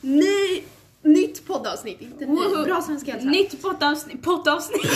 [0.00, 0.62] Ny,
[1.02, 2.64] nytt poddavsnitt, inte ny.
[2.64, 3.28] Bra svenska hälsa.
[3.28, 4.22] Nytt poddavsnitt.
[4.22, 4.82] Poddavsnitt!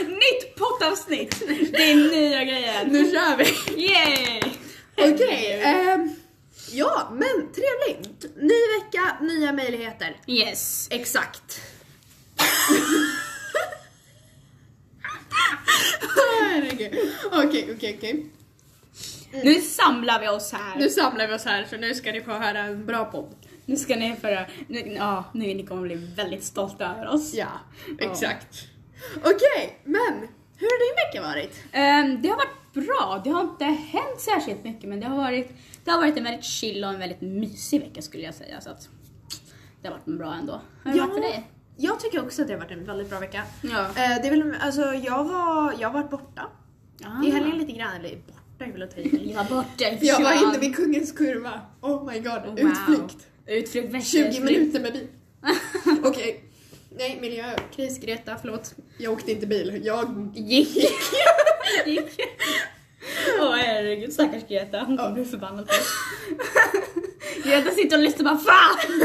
[0.00, 1.42] Nytt poddavsnitt!
[1.72, 2.86] Det är nya grejer.
[2.86, 3.44] Nu kör vi!
[3.82, 4.42] Yay!
[4.96, 6.14] Okej, ehm,
[6.72, 8.36] ja men trevligt.
[8.36, 10.16] Ny vecka, nya möjligheter.
[10.26, 10.88] Yes.
[10.90, 11.60] Exakt.
[16.50, 17.12] Herregud.
[17.32, 18.30] Okej, okej, okej.
[19.32, 20.78] Nu samlar vi oss här.
[20.78, 23.34] Nu samlar vi oss här så nu ska ni få höra en bra podd.
[23.66, 24.46] Nu ska ni få höra.
[24.68, 27.34] Nu, ja, nu ni kommer bli väldigt stolta över oss.
[27.34, 27.48] Ja,
[27.98, 28.66] exakt.
[29.16, 31.62] Okej, men hur har din vecka varit?
[31.72, 33.20] Ehm, det har varit bra.
[33.24, 35.50] Det har inte hänt särskilt mycket men det har varit,
[35.84, 38.60] det har varit en väldigt chill och en väldigt mysig vecka skulle jag säga.
[38.60, 38.88] Så att
[39.82, 40.60] det har varit bra ändå.
[40.84, 41.50] Hur har det varit för dig?
[41.76, 43.42] Jag tycker också att det har varit en väldigt bra vecka.
[43.62, 43.80] Ja.
[43.80, 46.46] Eh, det är väl, alltså jag var, jag har varit borta
[47.04, 47.24] Ah.
[47.26, 49.32] i helgen lite grann, eller borta är väl att ta i.
[49.34, 51.60] Jag var borta i Jag var inne vid Kungens Kurva.
[51.80, 52.58] Oh my god, Wow.
[52.58, 53.26] utflykt.
[53.46, 54.44] Utflykt, värsta 20 utflykt.
[54.44, 55.06] minuter med bil.
[56.04, 56.44] Okej.
[56.98, 58.74] Nej, miljökris Greta, förlåt.
[58.98, 59.80] Jag åkte inte bil.
[59.84, 60.76] Jag Gick.
[61.86, 62.20] Gick.
[63.40, 64.80] Åh herregud, stackars Greta.
[64.80, 65.94] Hon kommer bli förbannad på oss.
[67.44, 69.02] Greta sitter och lyssnar bara FAN!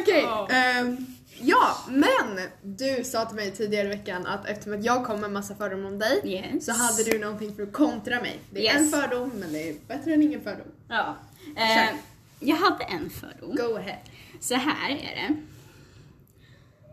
[0.00, 0.20] Okej.
[0.22, 0.48] Ja.
[0.50, 1.06] ehm,
[1.40, 5.30] ja, men du sa till mig tidigare i veckan att eftersom att jag kom med
[5.32, 6.64] massa fördomar om dig Yes.
[6.64, 8.40] så hade du någonting för att kontra mig.
[8.50, 8.94] Det är Yes.
[8.94, 10.66] en fördom, men det är bättre än ingen fördom.
[10.88, 11.16] Ja.
[11.56, 11.94] Eh,
[12.40, 13.56] jag hade en fördom.
[13.56, 13.98] Go ahead.
[14.40, 14.96] Så här är
[15.28, 15.34] det.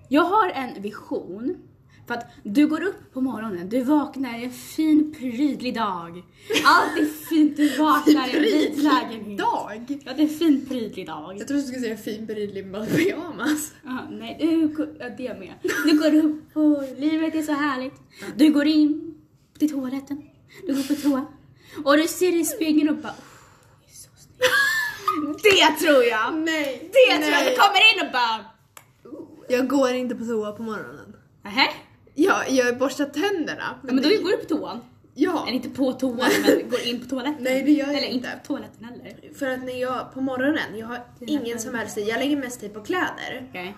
[0.10, 1.58] Jag har en vision.
[2.08, 6.24] För att du går upp på morgonen, du vaknar i en fin prydlig dag.
[6.66, 9.38] Allt är fint, du vaknar i en vit lägenhet.
[9.40, 10.02] dag?
[10.06, 11.38] Ja, det är en fin prydlig dag.
[11.40, 13.74] Jag trodde du skulle säga fin prydlig pyjamas.
[13.84, 15.54] Ja, nej, du, ja, det med.
[15.86, 17.94] Du går upp och livet är så härligt.
[18.36, 19.16] Du går in
[19.60, 20.22] till toaletten,
[20.68, 21.26] du går på toa
[21.86, 26.34] och du ser i spegeln och bara "Oh, är så snygg." Det tror jag!
[26.38, 26.92] Nej.
[26.94, 27.46] Det tror jag!
[27.46, 28.46] Du kommer in och bara
[29.50, 31.16] Jag går inte på toa på morgonen.
[31.44, 31.68] nähä?
[32.20, 33.76] Ja, jag borstar tänderna.
[33.88, 34.80] Ja, men då går du på toan.
[35.14, 37.44] Ja, Eller inte på toan, men går in på toaletten.
[37.44, 38.30] Nej, det gör jag Eller inte.
[38.42, 39.34] på toaletten heller.
[39.36, 42.08] för att när jag på morgonen, jag har ingen som helst tid.
[42.08, 43.48] Jag lägger mest tid på kläder.
[43.50, 43.76] Okej.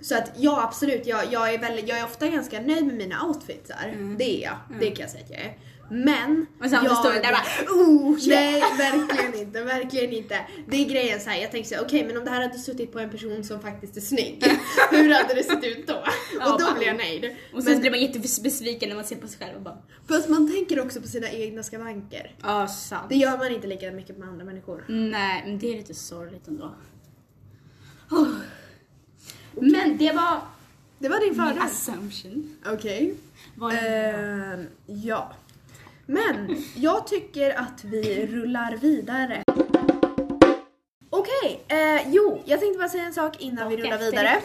[0.00, 1.06] Så att ja, absolut.
[1.06, 3.88] Jag, jag, är väldigt, jag är ofta ganska nöjd med mina outfitsar.
[3.92, 4.16] Mm.
[4.18, 4.80] Det är jag.
[4.80, 5.52] Det kan jag säga att jag är.
[5.90, 6.46] Men...
[6.62, 9.62] Och sen jag, står du där bara oh, Nej, verkligen inte.
[9.64, 10.40] Verkligen inte.
[10.68, 11.40] Det är grejen så här.
[11.42, 13.96] jag tänker så okej men om det här hade suttit på en person som faktiskt
[13.96, 14.44] är snygg,
[14.90, 16.04] hur hade det sett ut då?
[16.40, 17.36] Ja, och då blir jag nöjd.
[17.54, 20.28] Och sen Men, blir man jättebesviken när man ser på sig själv och bara fast
[20.28, 22.34] man tänker också på sina egna skavanker.
[22.42, 23.06] ja, sant.
[23.08, 24.84] Det gör man inte lika mycket med andra människor.
[24.88, 26.74] Nej, men det är lite sorgligt ändå.
[28.10, 28.28] Oh.
[29.60, 30.40] Men det var
[30.98, 31.58] Det var din fördom.
[31.62, 32.56] assumption.
[32.66, 33.14] Okej.
[33.54, 33.72] Det bra?
[33.72, 35.32] Ehm, ja.
[36.06, 39.42] Men jag tycker att vi rullar vidare.
[41.10, 44.42] Okej, eh, jo, jag tänkte bara säga en sak innan vi rullar vidare.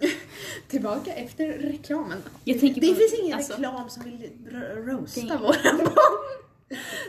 [0.68, 2.18] Tillbaka efter reklamen.
[2.44, 6.40] Det finns ingen alltså- reklam som vill ro- roasta våra barn.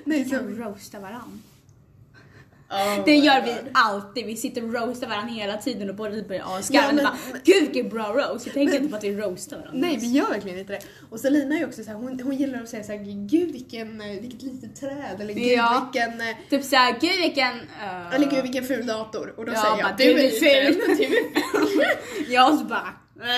[0.03, 1.41] Nej, kan roasta varann.
[2.71, 4.25] Oh Det gör vi alltid.
[4.25, 6.87] Vi sitter och roastar varandra hela tiden och båda börjar asgarva.
[6.87, 8.45] Ja, men- bara, Gud vilken bra roast.
[8.45, 9.79] Jag tänker inte på att vi roastar varandra.
[9.87, 10.79] Nej, vi gör verkligen inte det.
[11.09, 12.99] Och Selina är också så här, hon, hon gillar att säga så här,
[13.29, 15.89] gud vilken, vilket litet träd eller gud Ja.
[15.93, 17.53] vilken, eh, Typ såhär, gud vilken...
[17.59, 19.33] Uh, eller gud vilken ful dator.
[19.37, 20.73] Och då Ja, säger jag, bara, du du är ful.
[20.73, 20.97] ful.
[20.97, 22.27] Du är ful.
[22.33, 22.87] Jag så bara...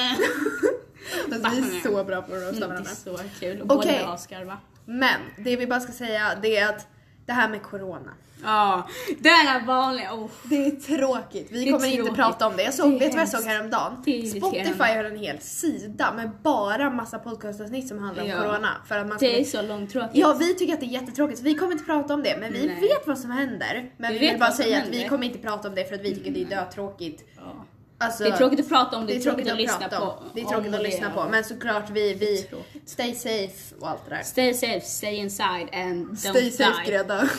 [1.32, 2.92] Alltså, vi är så bra på att roasta Mm, det varandra.
[2.92, 3.62] är så kul.
[3.62, 3.96] Och båda Okej.
[3.96, 4.58] är asgarva.
[4.86, 6.88] Men det vi bara ska säga det är att
[7.26, 8.12] det här med corona.
[8.46, 8.88] Ja,
[9.20, 10.08] den är vanlig.
[10.12, 10.30] Oh.
[10.44, 11.48] Det är tråkigt.
[11.52, 12.16] Vi Det kommer inte tråkigt.
[12.16, 12.64] prata om det.
[12.64, 14.02] Jag såg, Det vet du vad jag såg häromdagen?
[14.06, 18.38] Det är Spotify har en hel sida med bara massa podcastavsnitt som handlar om Ja.
[18.42, 18.70] corona.
[18.88, 20.12] För att man Det är så långtråkigt.
[20.14, 22.38] Ja, vi tycker att det är jättetråkigt så vi kommer inte prata om det.
[22.40, 22.80] Men vi Nej.
[22.82, 23.92] vet vad som händer.
[23.98, 26.02] Men Vi vi, vill bara säga att vi kommer inte prata om det för att
[26.02, 27.24] vi tycker det är dötråkigt.
[27.36, 27.63] Ja.
[27.98, 29.96] Alltså, Det är tråkigt att prata om, det är tråkigt att lyssna på.
[29.96, 30.24] om.
[30.34, 31.30] Det är tråkigt att det, lyssna på.
[31.30, 32.90] Men såklart vi, vi tråkigt.
[32.90, 34.24] stay safe och allt det där.
[34.24, 36.92] Stay safe, stay inside and don't Stay safe die.
[36.92, 37.30] Greta.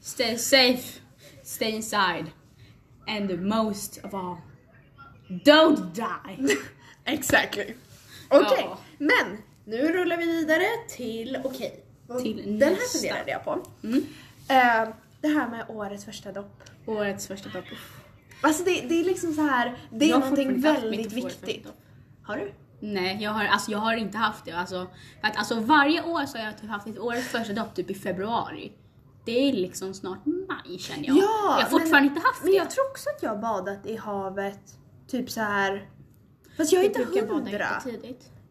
[0.00, 1.00] Stay safe,
[1.44, 2.26] stay inside.
[3.06, 4.36] And the most of all,
[5.28, 6.56] don't die.
[7.04, 7.74] Exactly.
[8.28, 8.78] Okej, Ja.
[8.98, 11.84] men nu rullar vi vidare till, okej.
[12.22, 13.58] Till Den här funderade jag på.
[13.84, 14.06] Mm.
[14.48, 14.88] Eh,
[15.20, 16.62] det här med årets första dopp.
[16.86, 17.64] Årets första dopp.
[18.40, 21.66] Alltså det, det är liksom så här, det är Jag någonting väldigt viktigt.
[22.22, 22.52] Har du?
[22.80, 24.52] Nej, jag har, alltså, jag har inte haft det.
[24.52, 24.86] Alltså,
[25.20, 27.90] för att, alltså, varje år så har jag typ haft mitt årets första dopp typ
[27.90, 28.72] i februari.
[29.24, 31.16] Det är liksom snart maj känner jag.
[31.16, 32.56] jag har fortfarande inte haft Men det.
[32.56, 34.60] jag tror också att jag har badat i havet
[35.08, 35.88] typ så här.
[36.56, 37.82] Fast jag är inte brukar bada hundra.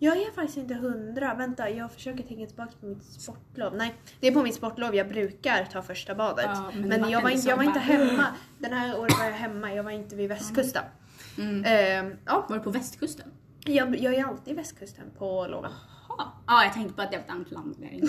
[0.01, 1.34] Jag är faktiskt inte hundra.
[1.34, 3.75] Vänta, jag försöker tänka tillbaka på mitt sportlov.
[3.75, 6.46] Nej, det är på mitt sportlov jag brukar ta första badet.
[6.54, 8.25] Ja, men men jag, var inte, jag var inte hemma.
[8.57, 10.84] Den här året var jag hemma, jag var inte vid västkusten.
[11.38, 11.63] Mm.
[11.66, 13.31] Ehm, ja, Var du på västkusten?
[13.66, 15.72] jag, jag är alltid västkusten på loven.
[16.18, 17.88] Ja, ah, jag tänkte på att det var ett annat land där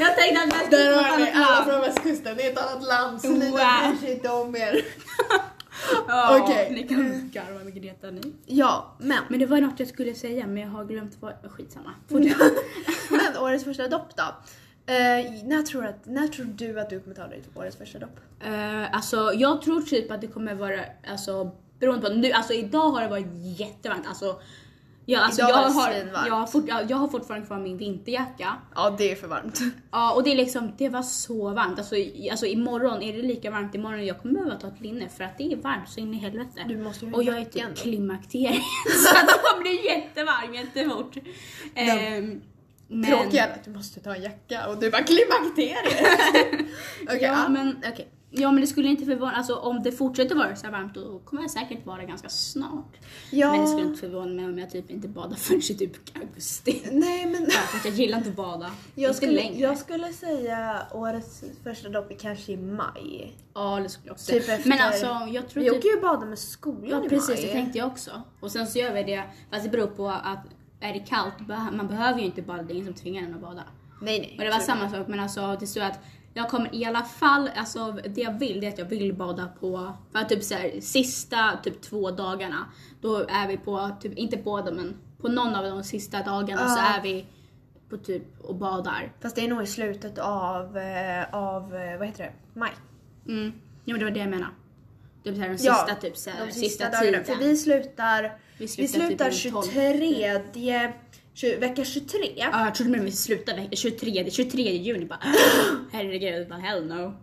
[0.00, 1.70] jag tänkte att västkusten Där var ett har ni annat alla land.
[1.70, 3.20] från västkusten, det är ett annat land.
[3.20, 3.38] Så Wow.
[3.38, 4.80] ni bryr sig inte om er.
[6.08, 6.70] Ja, Okej.
[6.72, 8.20] Ni kan garva med Greta nu.
[8.46, 9.18] Ja, men.
[9.28, 11.32] Men det var något jag skulle säga men jag har glömt vad...
[11.50, 11.94] Skitsamma.
[12.08, 12.36] Fortsätt.
[13.10, 14.22] Men årets första dopp då?
[14.92, 17.98] Eh, när, tror att, när tror du att du kommer ta dig till årets första
[17.98, 18.20] dopp?
[18.46, 20.80] Uh, alltså jag tror typ att det kommer vara,
[21.10, 23.26] alltså beroende på, nu, alltså idag har det varit
[23.60, 24.06] jättevarmt.
[24.08, 24.40] Alltså,
[25.10, 26.26] jag, alltså, Idag jag, har, svinvarmt.
[26.26, 28.54] jag, har fort, jag, jag har fortfarande kvar min vinterjacka.
[28.74, 29.60] Ja, det är för varmt.
[29.90, 31.78] Ja och det är liksom, det var så varmt.
[31.78, 35.08] Alltså, i- alltså imorgon, är det lika varmt imorgon, jag kommer behöva ta ett linne
[35.08, 36.64] för att det är varmt så in i helvete.
[36.68, 37.82] Du måste ju ha och jag är jackan typ då.
[37.82, 38.62] klimakteriet
[39.04, 41.16] så att det kommer bli jättevarm jättefort.
[41.74, 42.40] Ehm,
[42.88, 45.78] men- Tråkiga är att du måste ta en jacka och du bara klimakteriet.
[47.02, 47.48] Okej, ja, ja.
[47.48, 48.08] men, okej.
[48.30, 51.42] Ja men det skulle inte förvåna, alltså om det fortsätter vara så varmt då kommer
[51.42, 52.96] jag säkert vara ganska snart.
[53.30, 53.52] ja.
[53.52, 56.82] Men det skulle inte förvåna mig om jag typ inte badar förrän i typ augusti.
[56.92, 58.70] Nej men Ja, för att jag gillar inte att bada.
[58.94, 59.58] jag inte skulle, längre.
[59.60, 63.36] jag skulle säga årets första dopp är kanske i maj.
[63.54, 64.56] Ja det skulle jag också Typ säga.
[64.56, 65.78] efter- Men alltså jag tror Vi typ...
[65.78, 67.42] åker ju bada med skolan Ja i precis, maj.
[67.46, 68.10] det tänkte jag också.
[68.40, 70.44] Och sen så gör vi det, fast det beror på att
[70.80, 71.34] är det kallt,
[71.72, 73.62] man behöver ju inte bada, det är ingen som tvingar en att bada.
[74.02, 74.34] Nej nej.
[74.38, 75.98] Och det var samma sak men alltså det står att
[76.38, 79.48] jag kommer i alla fall, alltså det jag vill det är att jag vill bada
[79.60, 82.64] på, för att typ så här, sista typ två dagarna,
[83.00, 86.80] då är vi på, typ inte båda men på någon av de sista dagarna så
[86.80, 86.98] Ja.
[86.98, 87.26] är vi
[87.90, 89.12] på typ och badar.
[89.20, 92.70] Fast det är nog i slutet av, eh, av eh, vad heter det, maj.
[93.28, 93.52] Mm.
[93.84, 94.52] Ja men det var det jag menade.
[95.24, 97.02] Typ så här, de Ja, sista typ så här, De sista, sista, dagarna.
[97.04, 97.24] tiden.
[97.24, 100.38] För vi slutar, Vi vi slutar slutar, typ den 23,
[101.40, 102.32] 20, vecka 23.
[102.36, 105.20] Ja, jag trodde med vi slutade 23, 23 juni bara
[105.92, 107.14] herregud, bara hell no.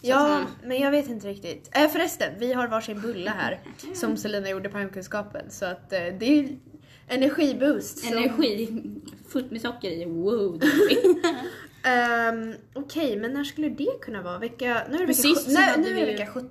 [0.00, 1.70] Ja, att- men jag vet inte riktigt.
[1.76, 3.60] Äh, förresten, vi har varsin bulle här
[3.94, 5.50] som Selina gjorde på hemkunskapen.
[5.50, 6.48] Så att eh, det är
[7.08, 7.98] energiboost.
[7.98, 8.82] som- Energi,
[9.28, 10.60] fullt med socker i, wow.
[11.84, 14.38] Ehm, Okej, men när skulle det kunna vara?
[14.38, 16.26] Vecka, nu är det vecka, Sist sju- så nej, hade nu är det vi- vecka
[16.32, 16.50] 17.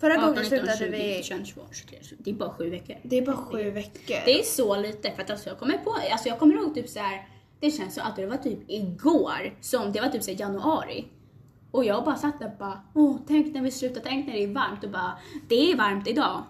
[0.00, 1.22] Förra 18, gången 19, slutade 20, vi...
[1.22, 1.98] 21, 22, 23.
[2.02, 2.96] så Det är bara sju veckor.
[3.02, 4.16] Det är bara sju veckor.
[4.24, 6.88] Det är så lite för att alltså jag kommer på, alltså jag kommer ihåg typ
[6.88, 7.28] så här.
[7.60, 11.08] det känns som att det var typ igår, som det var typ så här januari.
[11.70, 14.44] Och jag bara satt där och bara, åh tänk när vi slutar, tänk när det
[14.44, 15.18] är varmt och bara,
[15.48, 16.42] det är varmt idag.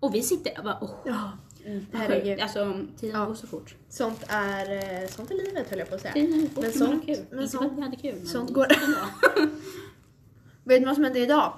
[0.00, 1.28] Och vi sitter och bara, åh.
[1.66, 1.86] Herregud.
[1.92, 2.40] herregud.
[2.40, 3.26] Alltså tiden Ja.
[3.26, 3.74] går så fort.
[3.88, 4.72] Sånt är,
[5.02, 6.12] eh, sånt är livet höll jag på att säga.
[6.14, 7.16] Tiden går fort Men sånt, kul.
[7.30, 8.66] men Inte för sånt- att vi hade kul men sånt går-.
[10.64, 11.52] Vet du vad som hände idag?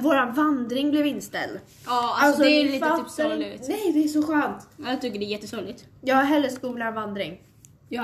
[0.00, 1.60] Våran vandring blev inställd.
[1.86, 3.68] Ja alltså, det är ni lite typ sorgligt.
[3.68, 4.68] Nej, det är så skönt.
[4.86, 5.84] Jag tycker det är jättesorgligt.
[6.00, 7.40] Jag har hellre skola än vandring.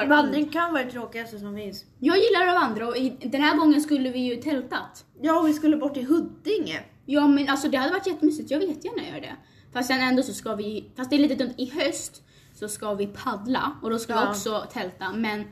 [0.09, 1.85] Vandring kan vara det tråkigaste som finns.
[1.99, 5.05] jag gillar att vandra och i, den här gången skulle vi ju tältat.
[5.21, 6.81] Ja, och vi skulle bort till Huddinge.
[7.07, 9.37] Ja men alltså det hade varit jättemysigt, jag vet gärna göra det.
[9.73, 12.23] Fast sen ändå så ska vi, fast det är lite dumt, i höst
[12.55, 14.31] så ska vi paddla och då ska vi Ja.
[14.31, 15.45] också tälta men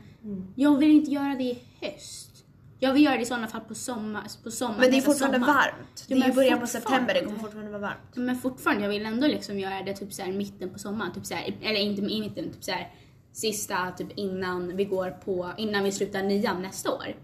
[0.55, 2.23] jag vill inte göra det i höst.
[2.79, 5.11] Jag vill göra det i sådana fall på sommar, på sommar Men det är nästa
[5.11, 5.53] fortfarande sommar.
[5.53, 6.05] varmt.
[6.07, 8.15] Det Ja, är ju början på september, det kommer fortfarande vara varmt.
[8.15, 11.25] Men fortfarande, jag vill ändå liksom göra det typ så här mitten på sommaren, typ
[11.25, 12.91] så här, eller inte i mitten, typ så här
[13.33, 17.15] sista typ innan vi går på, innan vi slutar nian nästa år.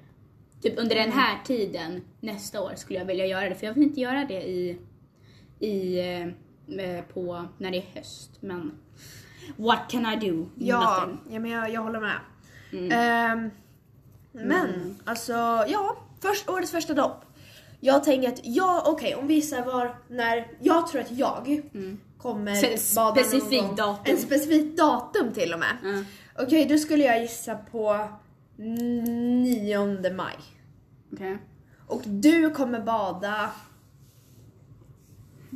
[0.62, 3.84] Typ under den här tiden nästa år skulle jag vilja göra det, för jag vill
[3.84, 4.78] inte göra det i,
[5.60, 6.28] i eh,
[7.14, 8.32] på, när det är höst.
[8.40, 8.72] Men
[9.56, 10.46] what can I do?
[10.56, 12.18] Ja, ja men jag, jag håller med.
[12.72, 12.92] Mm.
[12.92, 13.50] Ehm,
[14.32, 15.34] men alltså,
[15.68, 15.98] ja.
[16.22, 17.26] Först, årets första dopp.
[17.80, 21.62] Jag tänker att, ja okej om vi visar var, när, jag tror att jag
[22.18, 23.76] kommer Så- bada någon specifik gång.
[23.76, 24.16] datum.
[24.16, 25.78] En specifik datum till och med.
[25.84, 26.04] Ja.
[26.44, 28.08] Okej, då skulle jag gissa på
[28.58, 30.36] 9 maj.
[31.14, 31.38] Okej.
[31.88, 33.50] Och du kommer bada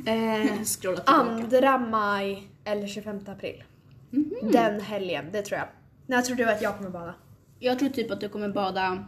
[0.06, 1.00] eh, Scrolla
[1.48, 1.78] tillbaka.
[1.78, 3.64] 2 maj eller 25 april.
[4.10, 4.50] Mhm.
[4.52, 5.68] Den helgen, det tror jag.
[6.06, 7.14] När tror du att jag kommer bada?
[7.58, 9.04] Jag tror typ att du kommer bada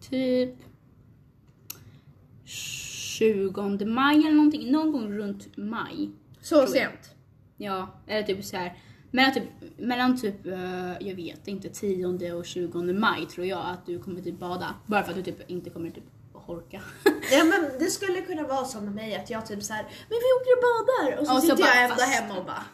[0.00, 0.54] typ
[2.44, 4.72] 20 maj eller någonting.
[4.72, 6.10] Någon gång runt maj.
[6.40, 7.14] Så sent?
[7.56, 8.78] Ja, eller typ så här.
[9.10, 9.44] Mellan typ,
[9.76, 14.20] mellan typ, eh, jag vet inte, 10 och 20 maj tror jag att du kommer
[14.20, 14.74] typ bada.
[14.86, 16.04] Bara för att du typ inte kommer typ
[16.46, 16.80] orka.
[17.32, 19.90] Ja men det skulle kunna vara så med mig att jag typ så här, men
[20.08, 22.44] vi åker och badar och så Och så sitter bara, jag ändå fast- hemma och
[22.44, 22.64] bara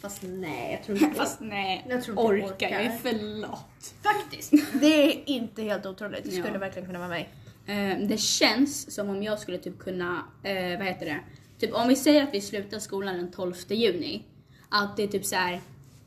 [0.00, 2.98] Fast nej, jag tror inte Fast nej, Jag tror inte jag orka, jag är orkar.
[2.98, 3.94] för lat.
[4.02, 4.52] Faktiskt.
[4.80, 6.24] Det är inte helt otroligt.
[6.24, 6.58] Det skulle Ja.
[6.58, 7.28] verkligen kunna vara mig.
[7.66, 11.18] Eh, det känns som om jag skulle typ kunna, eh, vad heter det?
[11.58, 14.24] Typ om vi säger att vi slutar skolan den 12 juni.
[14.68, 15.60] att det är typ så här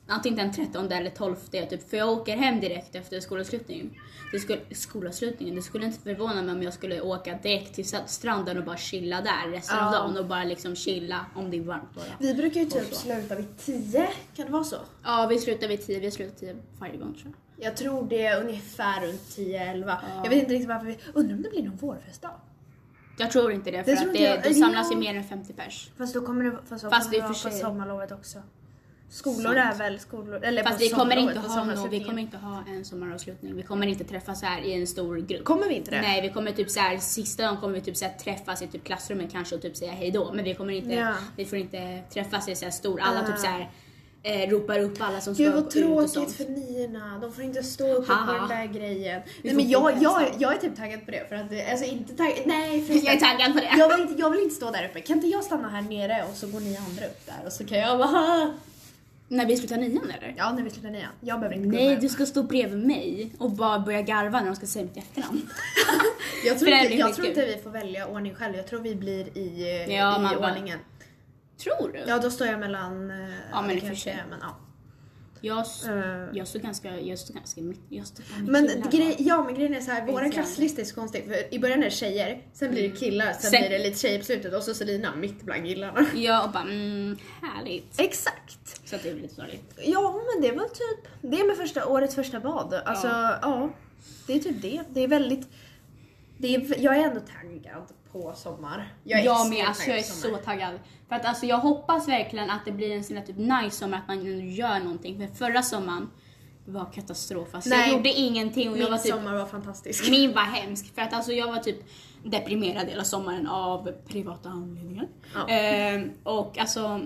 [0.09, 3.91] antingen den 13 eller 12 typ, för jag åker hem direkt efter skolavslutningen.
[4.31, 8.57] Det skulle, skolavslutningen, det skulle inte förvåna mig om jag skulle åka direkt till stranden
[8.57, 9.99] och bara chilla där resten av Ja.
[9.99, 12.05] dagen och bara liksom chilla om det är varmt bara.
[12.19, 14.77] Vi brukar ju typ sluta vid 10, kan det vara så?
[15.03, 17.65] Ja, vi slutar vid 10, vi slutar 10 varje gång tror jag.
[17.67, 19.83] Jag tror det är ungefär runt 10-11.
[19.87, 19.97] Ja.
[20.23, 20.97] Jag vet inte riktigt varför vi...
[21.13, 22.31] Undrar om det blir någon vårfestdag?
[23.17, 24.43] Jag tror inte det, för Det att det, jag.
[24.43, 25.91] då samlas ju mer än 50 pers.
[25.97, 28.41] Fast då kommer det, fast då Fast kommer det vara på sommarlovet också.
[29.11, 29.57] Skolor Sant.
[29.57, 32.85] är väl skolor, eller Fast vi kommer inte ha någon, vi kommer inte ha en
[32.85, 33.55] sommaravslutning.
[33.55, 35.43] Vi kommer inte träffas här i en stor grupp.
[35.43, 36.01] Kommer vi inte det?
[36.01, 38.67] Nej, vi kommer typ så här, sista dagen kommer vi typ så här, träffas i
[38.67, 40.33] typ klassrummet kanske och typ säga hej då.
[40.33, 41.13] Men vi kommer inte, Ja.
[41.35, 43.27] vi får inte träffas i så här stor, alla Ah.
[43.27, 43.69] typ så här
[44.23, 46.13] eh, ropar upp alla som ska Gud vad ut och sånt.
[46.13, 49.21] tråkigt för niorna, de får inte stå uppe på den där grejen.
[49.41, 52.13] Vi Nej men jag, jag, jag är typ taggad på det för att, alltså inte
[52.15, 53.19] taggad, nej Jag är förresten.
[53.19, 53.69] taggad på det.
[53.77, 56.23] Jag vill, inte, jag vill inte stå där uppe, kan inte jag stanna här nere
[56.31, 58.53] och så går ni andra upp där och så kan jag bara.
[59.31, 60.33] När vi slutar nian eller?
[60.37, 63.51] Ja när vi slutar nian, jag behöver inte Nej, du ska stå bredvid mig och
[63.51, 65.41] bara börja garva när de ska säga mitt efternamn.
[66.45, 69.37] Jag tror, inte, jag tror inte vi får välja ordning själv, jag tror vi blir
[69.37, 70.79] i, Ja, i bara- ordningen.
[71.63, 72.03] Tror du?
[72.07, 73.17] Ja då står jag mellan, eh,
[73.51, 74.23] Ja, men i och för sig.
[74.29, 74.57] men ja.
[75.41, 76.27] Jag, Eh.
[76.33, 79.81] jag står ganska, jag står ganska mitt, jag står Men, grej, ja men grejen är
[79.81, 82.89] så här, Inte klasslista är så konstig för i början är det tjejer, sen blir
[82.89, 83.51] det killar, sen, Mm.
[83.51, 86.05] Sen- blir det lite tjejer på slutet och så Selina mitt bland killarna.
[86.15, 87.99] Ja, och bara mm, härligt.
[87.99, 88.89] Exakt!
[88.89, 89.79] Så att det blir lite sorgligt.
[89.85, 92.73] Ja men det var typ det med första, årets första bad.
[92.73, 93.69] Alltså ja.
[94.27, 94.81] det är typ det.
[94.93, 95.47] Det är väldigt,
[96.37, 98.93] det är, jag är ändå taggad på sommar.
[99.03, 100.79] Jag är Jag med, alltså jag är så taggad.
[101.09, 103.97] För att alltså jag hoppas verkligen att det blir en sån här typ nice sommar,
[103.97, 105.17] att man gör någonting.
[105.27, 106.09] För förra sommaren
[106.65, 107.47] var katastrof.
[107.55, 107.79] Alltså Nej.
[107.79, 110.09] jag gjorde ingenting och jag Min var typ, sommar var fantastisk.
[110.11, 110.95] min var hemsk.
[110.95, 111.77] För att alltså jag var typ
[112.23, 115.07] deprimerad hela sommaren av privata anledningar.
[115.35, 115.47] Ja.
[115.47, 117.01] Ehm, och alltså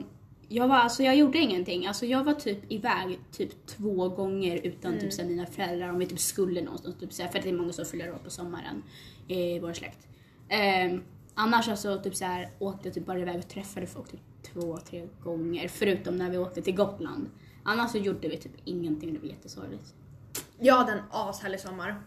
[0.47, 1.87] jag, var, alltså jag gjorde ingenting.
[1.87, 5.03] Alltså jag var typ iväg typ två gånger utan Mm.
[5.03, 6.95] typ så här, mina föräldrar om vi typ skulle någonstans.
[6.99, 8.83] Typ, så här, för att det är många som fyller år på sommaren
[9.27, 10.07] i vår släkt.
[10.49, 10.99] Eh,
[11.33, 14.21] annars alltså typ så här, åkte jag typ bara iväg och träffade folk typ
[14.53, 15.67] två, tre gånger.
[15.67, 17.29] Förutom när vi åkte till Gotland.
[17.63, 19.93] Annars så gjorde vi typ ingenting och det var jättesorgligt.
[20.59, 22.01] Jag hade en ashärlig sommar.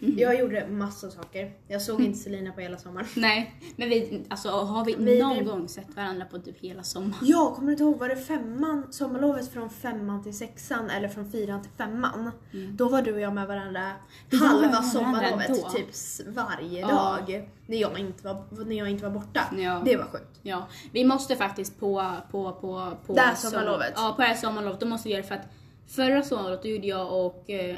[0.00, 0.18] Mhm.
[0.18, 1.52] Jag gjorde massa saker.
[1.68, 3.06] Jag såg inte Selina på hela sommaren.
[3.16, 6.82] Nej, men vi, alltså har vi, Vi- någon vi- gång sett varandra på typ hela
[6.82, 7.14] sommaren?
[7.22, 7.98] Ja, kommer du inte ihåg?
[7.98, 12.30] Var det femman, sommarlovet från femman till sexan eller från fyran till femman?
[12.72, 13.94] Då var du och jag med varandra Mm.
[14.30, 15.70] Var halva varandra sommarlovet, då.
[15.70, 15.88] typ
[16.36, 16.88] varje Ja.
[16.88, 17.50] dag.
[17.66, 19.40] När jag inte var, när jag inte var borta.
[19.58, 19.82] Ja.
[19.84, 20.40] Det var sjukt.
[20.42, 23.92] Ja, vi måste faktiskt på, på, på, på Det här sommar- sommarlovet.
[23.96, 24.80] Ja, på det här sommarlovet.
[24.80, 25.46] Då måste vi göra det för att
[25.88, 27.76] förra sommarlovet gjorde jag och eh,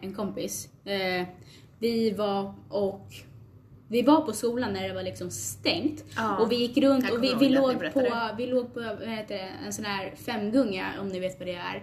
[0.00, 1.26] en kompis, eh,
[1.78, 3.08] vi var och
[3.88, 6.38] vi var på skolan när det var liksom stängt Ja.
[6.38, 8.08] och vi gick runt och vi, vi, låg på,
[8.38, 11.54] vi låg på vad heter det, en sån här femgunga om ni vet vad det
[11.54, 11.82] är.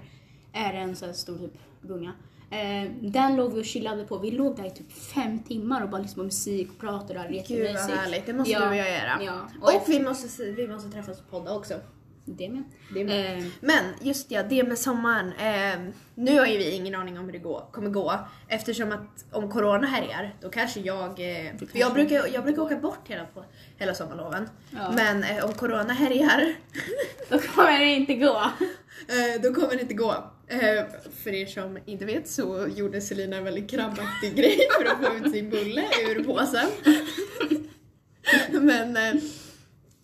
[0.54, 2.13] Är en sån här stor typ gunga.
[2.51, 4.18] Eh, den låg vi och chillade på.
[4.18, 7.25] Vi låg där i typ fem timmar och bara lyssnade på musik och pratade och
[7.25, 9.20] hade Gud vad härligt, det måste Ja, du och jag göra.
[9.24, 9.48] Ja.
[9.62, 11.74] Och, efter- vi, måste, vi måste träffas och podda också.
[12.25, 12.63] Det med.
[12.94, 13.38] Det med.
[13.38, 15.34] Eh, Men just ja, det med sommaren.
[15.34, 19.25] Eh, nu har ju vi ingen aning om hur det går, kommer gå eftersom att
[19.32, 21.10] om corona härjar då kanske jag...
[21.10, 23.44] Eh, för jag, brukar, jag brukar åka bort hela, på,
[23.78, 24.50] hela sommarloven.
[24.72, 24.92] Ja.
[24.96, 26.56] Men eh, om corona härjar
[27.30, 28.36] då kommer det inte gå.
[29.08, 30.16] eh, då kommer det inte gå.
[30.48, 30.86] Eh,
[31.24, 35.16] för er som inte vet så gjorde Selina en väldigt krampaktig grej för att få
[35.16, 36.68] ut sin bulle ur påsen.
[38.51, 38.98] men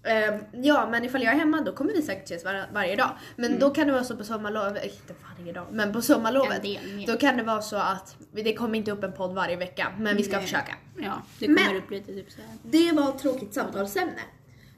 [0.08, 2.96] eh, eh, ja, men ifall jag är hemma då kommer vi säkert ses var, varje
[2.96, 3.10] dag.
[3.36, 6.64] Men då kan det vara så på sommarlovet, eh, inte varje dag, men på sommarlovet.
[6.64, 7.08] Mer.
[7.08, 10.18] Då kan det vara så att det kommer inte upp en podd varje vecka, men
[10.18, 10.42] vi ska Nej.
[10.42, 10.76] försöka.
[10.98, 12.50] Ja, det kommer Men- upp lite typ såhär.
[12.64, 14.22] Det var ett tråkigt samtalsämne.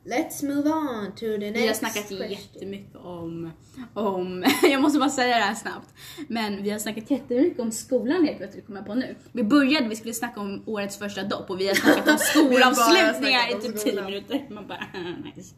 [0.05, 2.29] Let's move on to the next Vi har snackat question.
[2.31, 3.51] jättemycket om,
[3.93, 5.93] om, jag måste bara säga det här snabbt,
[6.27, 9.15] men vi har snackat jättemycket om skolan helt plötsligt kommer jag på nu.
[9.31, 13.57] Vi började, vi skulle snacka om årets första dopp och vi har snackat om skolavslutningar
[13.57, 13.95] i typ skolan.
[13.95, 14.47] 10 minuter.
[14.49, 14.85] Man bara,
[15.35, 15.55] nice.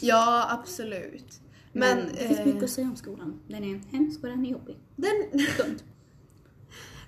[0.00, 1.40] Ja, absolut.
[1.72, 3.40] Men, Men, det finns eh, mycket att säga om skolan.
[3.48, 4.76] Den är hemsk och den är jobbig.
[4.96, 5.78] den, Dumt.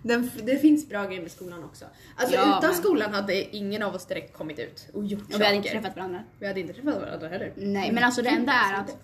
[0.06, 1.84] Den, det finns bra grejer med skolan också.
[2.16, 5.26] Alltså Ja, utan men- skolan hade ingen av oss direkt kommit ut och gjort Och
[5.26, 5.38] saker.
[5.38, 6.22] vi hade inte träffat varandra.
[6.38, 7.52] Vi hade inte träffat varandra heller.
[7.56, 9.02] Nej, men alltså det enda är alltså att,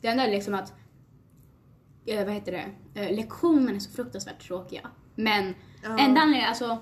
[0.00, 0.72] det enda är liksom att,
[2.06, 4.90] eh, vad heter det, eh, lektionerna är så fruktansvärt tråkiga.
[5.14, 5.88] Men Ja.
[5.98, 6.78] enda anledningen, alltså,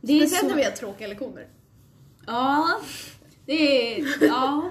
[0.00, 1.48] det är Speciellt så, när vi har tråkiga lektioner.
[2.26, 2.80] ja,
[3.46, 3.52] det
[3.98, 4.70] är, ja.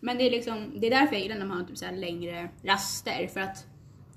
[0.00, 2.48] Men det är liksom, det är därför jag gillar när man har typ så längre
[2.62, 3.64] raster för att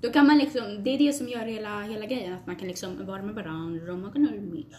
[0.04, 2.68] då kan man liksom, det är det som gör hela, hela grejen, att man kan
[2.68, 4.74] liksom vara med varandra och man kan ha mysigt.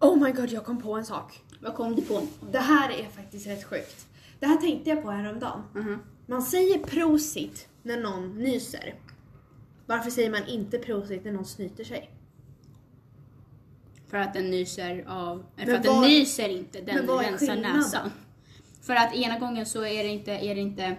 [0.00, 1.40] Oh my god, jag kom på en sak.
[1.60, 2.22] Vad kom du på?
[2.52, 4.06] Det här är faktiskt rätt sjukt.
[4.40, 5.62] Det här tänkte jag på häromdagen.
[5.74, 5.98] Mhm.
[6.26, 8.94] Man säger prosit när någon nyser.
[9.86, 12.10] Varför säger man inte prosit när någon snyter sig?
[14.10, 15.44] För att den nyser av...
[15.56, 18.10] För Men att den vad- nyser inte, den rensar näsan.
[18.82, 20.96] För att ena gången så är det inte, är det inte...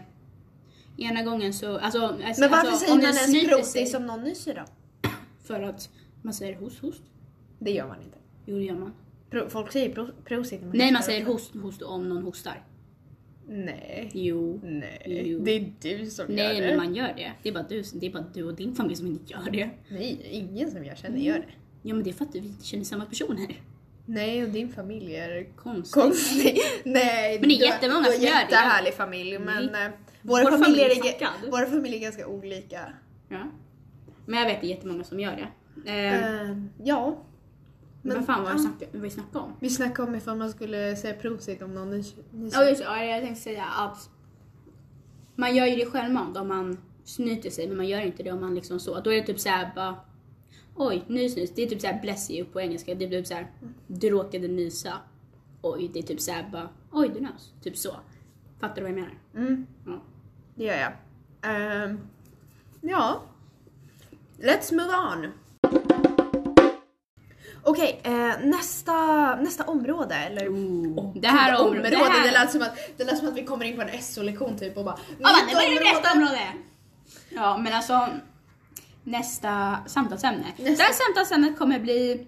[0.98, 2.02] Ena gången så, alltså...
[2.06, 3.06] alltså Men varför alltså, säger om man
[3.52, 5.10] ens sig- som någon nyser då?
[5.44, 5.90] För att
[6.22, 7.02] man säger host, host.
[7.60, 8.18] Det gör man inte.
[8.46, 8.94] Jo, det gör man.
[9.30, 12.64] Pro, folk säger pro, prosit när man Nej, man säger host, host om någon hostar.
[13.48, 14.10] Nej.
[14.14, 14.60] Jo.
[14.64, 15.24] Nej.
[15.25, 15.40] Jo.
[15.40, 16.68] Det är du som Nej, gör det.
[16.68, 17.32] men man gör det.
[17.44, 19.70] Det är, bara du, det är bara du och din familj som inte gör det.
[19.90, 21.54] Nej, ingen som jag känner gör det.
[21.82, 23.60] Ja, men det är för att vi inte känner samma personer.
[24.06, 25.94] Nej, och din familj är Konstigt.
[26.04, 26.60] konstig.
[26.84, 28.40] Nej, Men det är du har- jättemånga du har som gör det.
[28.42, 29.90] jättehärlig familj, men Nej.
[30.25, 32.79] Våra, Vår familjer familj är våra familjer är ganska olika.
[33.29, 33.44] Ja.
[34.25, 35.48] Men jag vet det är jättemånga som gör det.
[35.91, 37.17] Eh, Eh, ja.
[38.01, 39.53] men vad fan var det vi snackade, om?
[39.60, 42.24] Vi snackade om ifall man skulle säga prosit om någon nyser.
[42.53, 42.82] Ja, just.
[42.84, 44.10] Ja, jag tänkte säga att
[45.36, 48.41] man gör ju det självmant om man snyter sig, men man gör inte det om
[48.41, 49.00] man liksom så.
[49.00, 49.96] Då är det typ såhär bara
[50.77, 51.51] Oj, nys nys.
[51.55, 52.96] Det är typ såhär bless you på engelska.
[52.96, 53.51] Det blir typ såhär
[53.88, 54.94] du råkade nysa.
[55.62, 57.53] Oj, det är typ såhär bara oj du nös.
[57.63, 57.96] Typ så.
[58.60, 59.17] Fattar du vad jag menar?
[59.36, 60.01] Mm, Ja.
[60.56, 60.92] Det gör jag.
[61.52, 62.00] Ehm,
[62.82, 63.22] ja.
[64.42, 65.32] Let's move on.
[67.64, 68.96] Okej, eh, nästa,
[69.36, 71.84] nästa område eller Oh, det här Gud, området.
[71.84, 74.02] Det, Det här, lät som att, det lät som att vi kommer in på en
[74.02, 75.92] SO-lektion typ och bara Ja, men nytt det det område.
[75.94, 76.42] nästa område.
[77.30, 78.08] Ja, men alltså
[79.04, 80.46] nästa samtalsämne.
[80.58, 80.64] Nästa.
[80.64, 82.28] Det här samtalsämnet kommer bli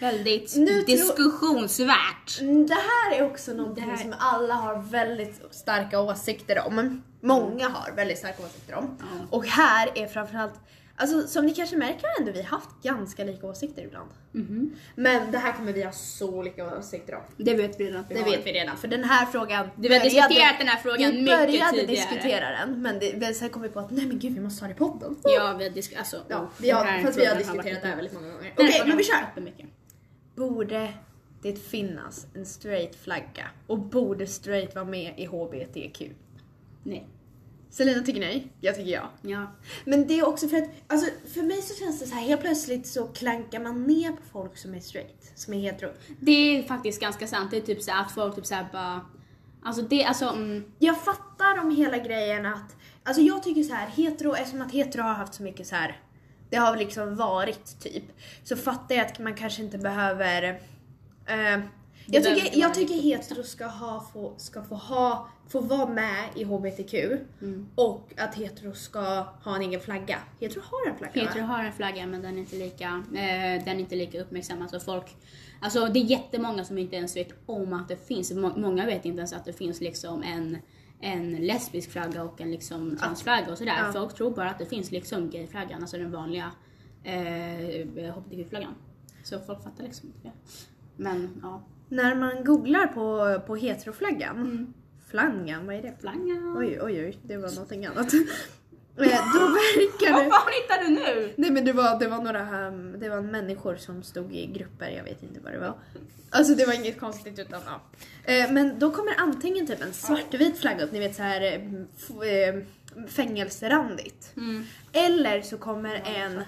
[0.00, 2.40] väldigt Nu diskussionsvärt.
[2.40, 7.02] Mm, Det här är också någonting Det här- som alla har väldigt starka åsikter om.
[7.20, 8.96] Många har väldigt starka åsikter om.
[9.00, 9.06] Ja.
[9.30, 10.54] Och här är framförallt,
[10.96, 14.10] alltså som ni kanske märker har ändå vi haft ganska lika åsikter ibland.
[14.32, 14.74] Mhm.
[14.94, 17.22] Men det här kommer vi ha så olika åsikter om.
[17.36, 18.30] Det vet vi redan att vi Det har.
[18.30, 21.22] vet vi redan, för den här frågan Du, vi har diskuterat den här frågan vi
[21.22, 21.86] mycket började tidigare.
[21.86, 24.64] diskutera den, men det, men sen kom vi på att nej men gud vi måste
[24.64, 25.16] ha det i podden.
[25.24, 26.22] Ja, vi har diskuterat, alltså.
[26.28, 28.52] Ja, vi har, fast vi har diskuterat det här väldigt många gånger.
[28.56, 29.26] Okej, frågan men vi kör!
[30.36, 30.92] Borde
[31.42, 33.46] det finnas en straight flagga?
[33.66, 36.02] Och borde straight vara med i HBTQ?
[36.82, 37.06] Nej.
[37.70, 39.10] Selina tycker nej, jag tycker ja.
[39.22, 39.46] Ja.
[39.84, 42.40] Men det är också för att, alltså för mig så känns det så här helt
[42.40, 45.90] plötsligt så klankar man ner på folk som är straight, som är hetero.
[46.20, 47.50] Det är faktiskt ganska sant.
[47.50, 49.00] Det är typ så här att folk typ så här bara...
[49.62, 50.24] Alltså det, alltså...
[50.28, 54.72] Mm, Jag fattar om hela grejen att, alltså jag tycker så här, hetero, eftersom att
[54.72, 56.00] hetero har haft så mycket så här,
[56.50, 58.04] det har liksom varit typ,
[58.44, 60.60] så fattar jag att man kanske inte behöver
[61.26, 61.60] eh,
[62.10, 66.44] jag tycker, jag tycker hetero ska, ha, få, ska få, ha, få vara med i
[66.44, 66.94] HBTQ
[67.42, 67.68] Mm.
[67.74, 69.00] och att hetero ska
[69.44, 70.18] ha en egen flagga.
[70.40, 71.46] Hetero har en flagga Hetero va?
[71.46, 74.62] har en flagga men den är inte lika, eh, den är inte lika uppmärksammad.
[74.62, 75.16] Alltså folk,
[75.60, 78.32] alltså det är jättemånga som inte ens vet om att det finns.
[78.32, 80.58] Må- Många vet inte ens att det finns liksom en,
[81.00, 83.74] en lesbisk flagga och en liksom transflagga och sådär.
[83.86, 83.92] Ja.
[83.92, 86.50] Folk tror bara att det finns liksom gayflaggan, alltså den vanliga
[87.04, 88.74] eh, hbtq-flaggan.
[89.24, 90.32] Så folk fattar liksom inte det.
[90.96, 94.74] Men ja, När man googlar på, på heteroflaggan, Mm.
[95.10, 95.94] flaggan, vad är det?
[96.00, 96.54] flagga.
[96.56, 98.12] Oj oj oj, det var någonting annat.
[99.00, 100.30] Eh, Då verkar Vad det...
[100.30, 101.32] fan hittar du nu?
[101.36, 104.88] Nej men det var, det var några um, det var människor som stod i grupper,
[104.90, 105.74] jag vet inte vad det var.
[106.30, 107.80] Alltså det var inget konstigt utan ja.
[108.32, 112.62] Eh, men då kommer antingen typ en svartvit flagga upp, ni vet så här eh,
[113.08, 114.36] fängelserandigt.
[114.36, 114.64] Mm.
[114.92, 116.42] Eller så kommer en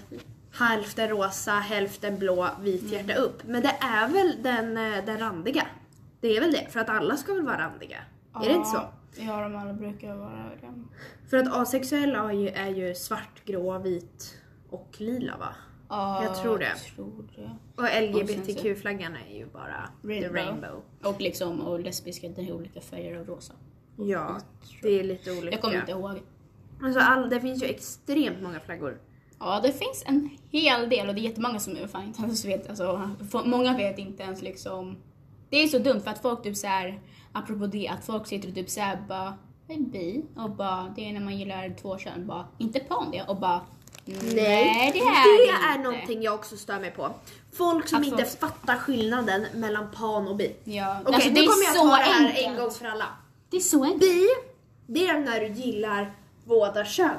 [0.53, 2.93] hälften rosa, hälften blå, vit Mm.
[2.93, 3.43] hjärta upp.
[3.45, 5.67] Men det är väl den, eh, den randiga?
[6.21, 7.99] Det är väl det, för att alla ska väl vara randiga?
[8.35, 8.81] Är det inte så?
[9.17, 10.85] Ja, de alla brukar vara det.
[11.31, 14.39] För att asexuella är ju, är ju svart, grå, vit
[14.71, 15.49] och lila va?
[15.89, 16.65] Ja, Jag tror det.
[16.65, 17.51] Jag tror det.
[17.83, 20.35] Och LGBTQ-flaggan är ju bara the Rainbow.
[20.35, 20.83] rainbow.
[21.05, 23.53] Och liksom, och lesbiska, det är olika färger av rosa.
[23.97, 24.41] Ja,
[24.83, 25.51] det är lite olika.
[25.51, 26.23] Jag kommer inte ihåg.
[26.83, 28.99] Alltså all, det finns ju extremt många flaggor.
[29.41, 32.69] Ja, det finns en hel del och det är jättemånga som fan inte ens vet.
[32.71, 33.11] Alltså,
[33.45, 34.97] många vet inte ens liksom.
[35.51, 37.01] Det är så dumt för att folk typ så här,
[37.33, 39.35] apropå det, att folk sitter och typ såhär bara,
[39.67, 43.11] "Jag är bi och bara, det är när man gillar två kön, bara, inte pan
[43.13, 43.61] det och bara,
[44.05, 45.67] nej, det är det inte.
[45.75, 47.11] är någonting jag också stör mig på.
[47.53, 50.57] Folk som Att inte folk- fattar skillnaden mellan pan och bi.
[50.65, 52.47] Ja, Okej, alltså, nu kommer jag ta det här enkelt.
[52.47, 53.07] en gång för alla.
[53.51, 54.01] Det är så enkelt.
[54.01, 54.27] Bi,
[54.87, 56.13] det är när du gillar
[56.45, 57.17] båda könen.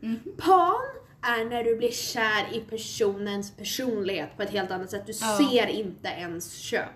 [0.00, 0.18] Mhm.
[0.38, 0.74] Pan
[1.22, 5.06] är när du blir kär i personens personlighet på ett helt annat sätt.
[5.06, 5.38] Du Ja.
[5.50, 6.88] ser inte ens kön.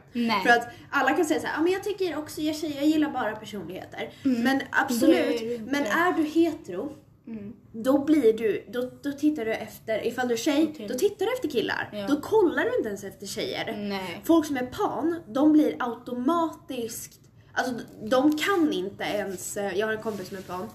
[0.43, 2.87] För att alla kan säga så här, "Ja, men jag tycker också, jag, tjejer, jag
[2.87, 4.11] gillar bara personligheter.
[4.23, 6.93] Men Det absolut, är men är du hetero,
[7.27, 7.53] Mm.
[7.73, 10.89] då blir du, då, då tittar du efter, ifall du är tjej, Okej.
[10.89, 11.89] då tittar du efter killar.
[11.93, 12.07] Ja.
[12.07, 13.77] Då kollar du inte ens efter tjejer.
[13.79, 14.21] Nej.
[14.25, 17.21] Folk som är pan, de blir automatiskt,
[17.53, 20.69] alltså de kan inte ens, eh, jag har en kompis som är pan,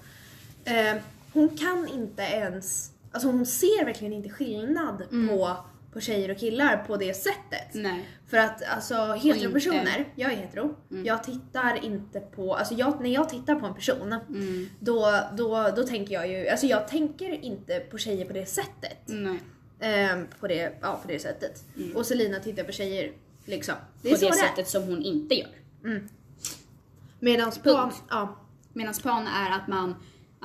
[0.66, 0.96] Eh,
[1.34, 5.58] hon kan inte ens, alltså hon ser verkligen inte skillnad på,
[5.94, 7.74] på tjejer och killar på det sättet.
[7.74, 8.10] Nej.
[8.28, 10.76] För att alltså heteropersoner, jag är hetero,
[11.06, 14.70] jag tittar inte på, alltså jag, när jag tittar på en person Mm.
[14.80, 18.98] då, då, då tänker jag ju, alltså jag tänker inte på tjejer på det sättet.
[19.06, 19.40] Nej.
[19.80, 21.64] Ehm, på, det, ja, på det sättet.
[21.96, 23.12] Och Selina tittar på tjejer
[23.46, 23.76] liksom.
[24.02, 25.50] Det är På så det sättet som hon inte gör.
[27.20, 28.04] Medan på, Punkt.
[28.10, 28.36] ja,
[28.74, 29.96] Medan plan är att man,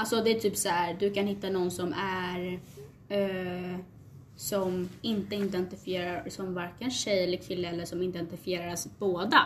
[0.03, 2.61] alltså det är typ så här, du kan hitta någon som är
[3.09, 3.79] eh,
[4.37, 9.43] som inte identifierar som varken tjej eller kille eller som identifieras båda.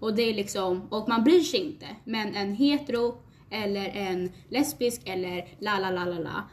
[0.00, 1.86] Och det är liksom, och man bryr sig inte.
[2.04, 3.18] Men en hetero
[3.50, 6.44] eller en lesbisk eller la la la la la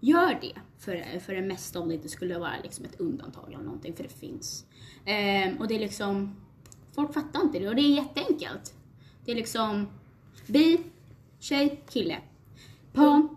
[0.00, 3.64] gör det för, för det mesta om det inte skulle vara liksom ett undantag eller
[3.64, 4.66] någonting, för det finns.
[5.04, 6.36] Ehm, och det är liksom,
[6.94, 8.74] folk fattar inte det och det är jätteenkelt.
[9.24, 9.86] Det är liksom
[10.46, 10.80] bi,
[11.38, 12.18] tjej, kille.
[12.92, 13.28] Pan,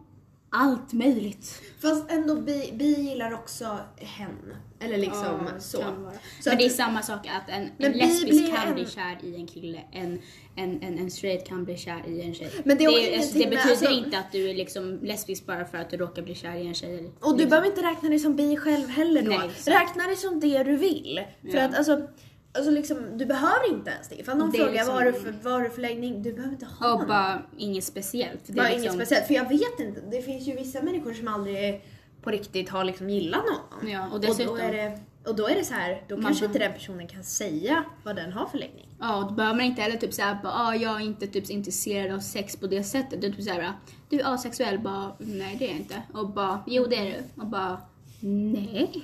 [0.50, 1.62] allt möjligt.
[1.82, 4.54] Fast ändå bi, bi gillar också hen.
[4.80, 5.78] Eller liksom så.
[5.82, 6.14] kan vara.
[6.42, 9.18] så Men det är samma sak att en, en bi lesbisk kan en- bli kär
[9.24, 10.20] i en kille, en,
[10.56, 12.52] en, en, en straight kan bli kär i en tjej.
[12.64, 15.78] Men det det, ingenting det betyder alltså- inte att du är liksom lesbisk bara för
[15.78, 17.12] att du råkar bli kär i en tjej.
[17.20, 19.30] Och du behöver inte räkna dig som bi själv heller då.
[19.30, 21.24] Nej, räkna dig som det du vill.
[21.42, 21.66] För Ja.
[21.66, 22.08] att alltså,
[22.56, 24.16] alltså liksom, du behöver inte ens det.
[24.20, 26.54] Ifall någon Det frågar liksom- vad har du för, vad du för läggning, du behöver
[26.54, 28.40] inte ha Och bara inget speciellt.
[28.46, 29.28] För det Bara är inget liksom, speciellt.
[29.28, 31.82] För jag vet inte, det finns ju vissa människor som aldrig
[32.22, 33.90] på riktigt har liksom gillat någon.
[33.90, 36.26] Ja, och och, dessutom- då är det, och då är det så här, då Man
[36.26, 38.90] kanske kan- inte den personen kan säga vad den har för läggning.
[39.00, 42.16] Ja, då behöver man inte heller typ såhär bara, ah, jag är inte typ intresserad
[42.16, 43.22] av sex på det sättet.
[43.22, 43.74] Du typ såhär,
[44.10, 46.02] du är asexuell, bara, nej det är jag inte.
[46.14, 47.42] Och bara, jo det är du.
[47.42, 47.82] Och bara,
[48.20, 49.04] nej.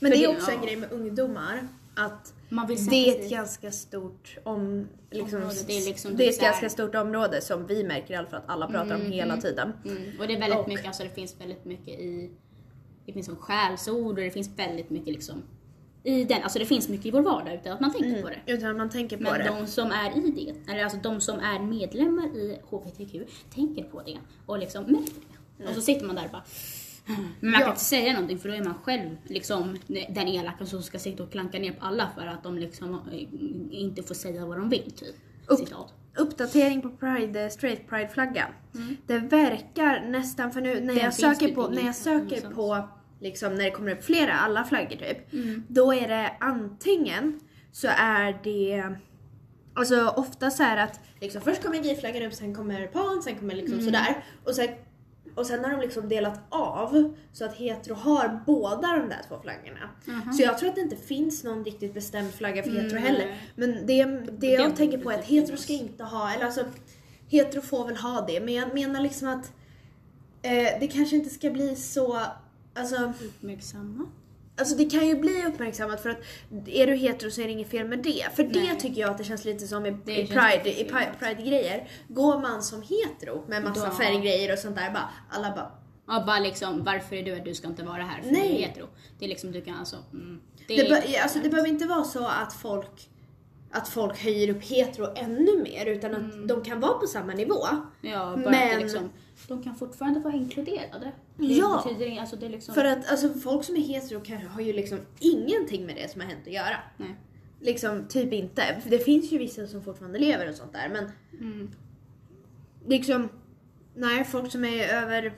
[0.00, 0.64] Men För det är också en ja.
[0.66, 1.68] grej med ungdomar,
[2.00, 2.34] att
[2.90, 6.70] det är ett ganska stort om, liksom, Område, det är liksom det är ett ganska
[6.70, 9.72] stort område som vi märker i alla fall att alla pratar om hela tiden.
[9.84, 10.20] Mm.
[10.20, 12.30] Och det är väldigt Och- mycket, alltså det finns väldigt mycket i,
[13.06, 15.42] det finns som skällsord och det finns väldigt mycket liksom
[16.02, 18.52] i den, alltså det finns mycket i vår vardag utan att man tänker på det.
[18.52, 19.44] Utan att man tänker på Men det.
[19.60, 23.14] de som är i det, eller alltså de som är medlemmar i HBTQ,
[23.54, 25.14] tänker på det och liksom märker
[25.58, 25.68] det.
[25.68, 26.44] Och så sitter man där och bara
[27.40, 27.58] men man Ja.
[27.58, 29.76] kan inte säga någonting för då är man själv liksom
[30.08, 33.00] den elaka som ska sitta och klanka ner på alla för att de liksom
[33.70, 35.14] inte får säga vad de vill typ.
[35.46, 35.68] Upp-.
[36.16, 38.50] Uppdatering på Pride, straight Pride-flaggan.
[39.06, 42.54] Det verkar nästan, för nu när Den jag söker på, när jag söker annanstans.
[42.54, 42.88] på,
[43.20, 45.18] liksom när det kommer upp flera, alla flaggor typ,
[45.68, 47.40] då är det antingen
[47.72, 48.94] så är det,
[49.74, 53.36] alltså ofta så är det att liksom först kommer gayflaggan upp, sen kommer pan, sen
[53.38, 54.24] kommer liksom sådär.
[54.44, 54.68] Och sen,
[55.34, 59.40] och sen har de liksom delat av så att hetero har båda de där två
[59.42, 59.90] flaggorna.
[60.36, 63.02] Så jag tror att det inte finns någon riktigt bestämd flagga för hetero Nej.
[63.02, 63.40] heller.
[63.56, 64.04] Men det,
[64.38, 66.64] det jag Det tänker på är att hetero ska inte ha, eller alltså
[67.28, 69.52] hetero får väl ha det, men jag menar liksom att
[70.42, 72.20] eh, det kanske inte ska bli så,
[72.74, 74.06] alltså, Uppmärksamma.
[74.60, 76.18] Alltså det kan ju bli uppmärksammat för att
[76.66, 78.24] är du hetero så är det inget fel med det.
[78.36, 78.76] För det Nej.
[78.80, 80.62] tycker jag att det känns lite som i, Det i känns Pride.
[80.92, 81.88] Pride- Pride-grejer.
[82.08, 85.70] Går man som hetero med massa Då- färggrejer och sånt där, bara, alla bara
[86.12, 88.48] Ja, bara liksom, varför är du du ska inte vara här för Nej.
[88.48, 88.86] du är hetero.
[89.18, 89.96] Det är liksom, du kan alltså...
[90.12, 93.08] Mm, det, Det, be, alltså, det behöver inte vara så att folk,
[93.72, 96.46] att folk höjer upp hetero ännu mer utan att Mm.
[96.46, 97.60] de kan vara på samma nivå.
[98.00, 99.10] ja, bara men- att det liksom,
[99.48, 101.12] de kan fortfarande vara inkluderade.
[101.36, 101.82] Det Ja.
[101.86, 102.74] betyder alltså det är liksom...
[102.74, 106.20] För att alltså, folk som är hetero kanske har ju liksom ingenting med det som
[106.20, 106.76] har hänt att göra.
[106.96, 107.16] Nej.
[107.60, 108.80] Liksom typ inte.
[108.82, 111.70] För det finns ju vissa som fortfarande lever och sånt där men Mm.
[112.86, 113.28] liksom,
[113.94, 115.32] nej folk som är över,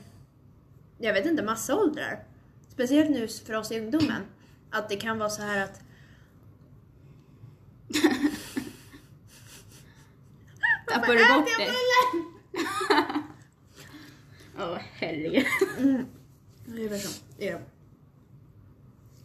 [0.98, 2.24] jag vet inte, massa åldrar.
[2.68, 4.22] Speciellt nu för oss i ungdomen.
[4.70, 5.80] Att det kan vara så här att
[10.88, 11.72] Tappar du bort det?
[14.56, 14.70] bullen?
[14.72, 15.44] Åh herregud.
[16.66, 17.50] Det är.
[17.52, 17.58] Ja.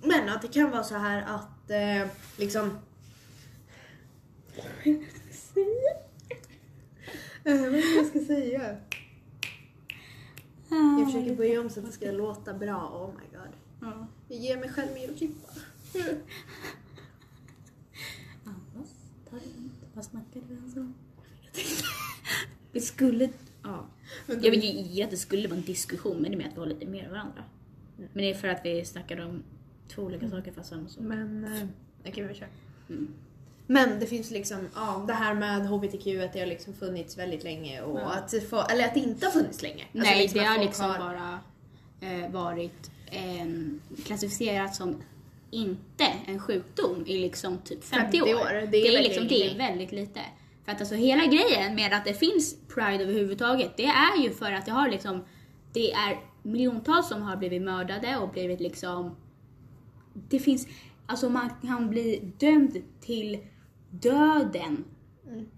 [0.04, 2.78] Men att det kan vara så här att eh, liksom...
[4.86, 4.96] Eh,
[7.44, 8.78] Vad är det jag ska säga?
[10.70, 12.88] Jag försöker börja om så att det ska låta bra.
[12.94, 13.54] Oh my god.
[13.82, 14.08] Ja.
[14.28, 15.48] Jag ger mig själv mer att klippa.
[18.46, 18.90] Andas,
[19.30, 19.74] ta det lugnt.
[19.94, 20.94] Vad snackar du ens om?
[22.72, 23.30] Vi skulle...
[23.64, 23.86] Ja.
[24.28, 26.56] Jag vet ju i att det skulle vara en diskussion men det är med att
[26.56, 27.44] vi har lite mer varandra.
[27.98, 29.44] Men det är för att vi snackar om
[29.88, 31.04] två olika saker fast samma sak.
[31.04, 32.48] Men, eh, okej vi kör.
[32.90, 33.08] Mm.
[33.68, 37.44] Men det finns liksom, ja det här med HBTQ att det har liksom funnits väldigt
[37.44, 38.14] länge och Ja.
[38.14, 39.84] att, få, eller att det inte har funnits länge.
[39.84, 41.40] Alltså Nej, liksom det har liksom bara
[42.02, 45.04] eh, varit en, klassificerat som
[45.52, 49.28] inte en sjukdom i liksom typ 50, 50 år, det är det är, verkligen liksom,
[49.28, 50.22] det är väldigt lite.
[50.68, 54.52] För att alltså hela grejen med att det finns Pride överhuvudtaget, det är ju för
[54.52, 55.24] att det har liksom,
[55.74, 59.16] det är miljontals som har blivit mördade och blivit liksom,
[60.30, 60.68] det finns,
[61.06, 63.40] alltså man kan bli dömd till
[63.90, 64.84] döden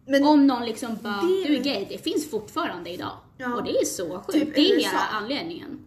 [0.06, 3.18] Men om någon liksom bara, Det- du är gay, det finns fortfarande idag.
[3.38, 3.54] Ja.
[3.56, 4.32] Och det är så sjukt.
[4.32, 4.88] Typ det är USA.
[4.90, 5.80] hela anledningen.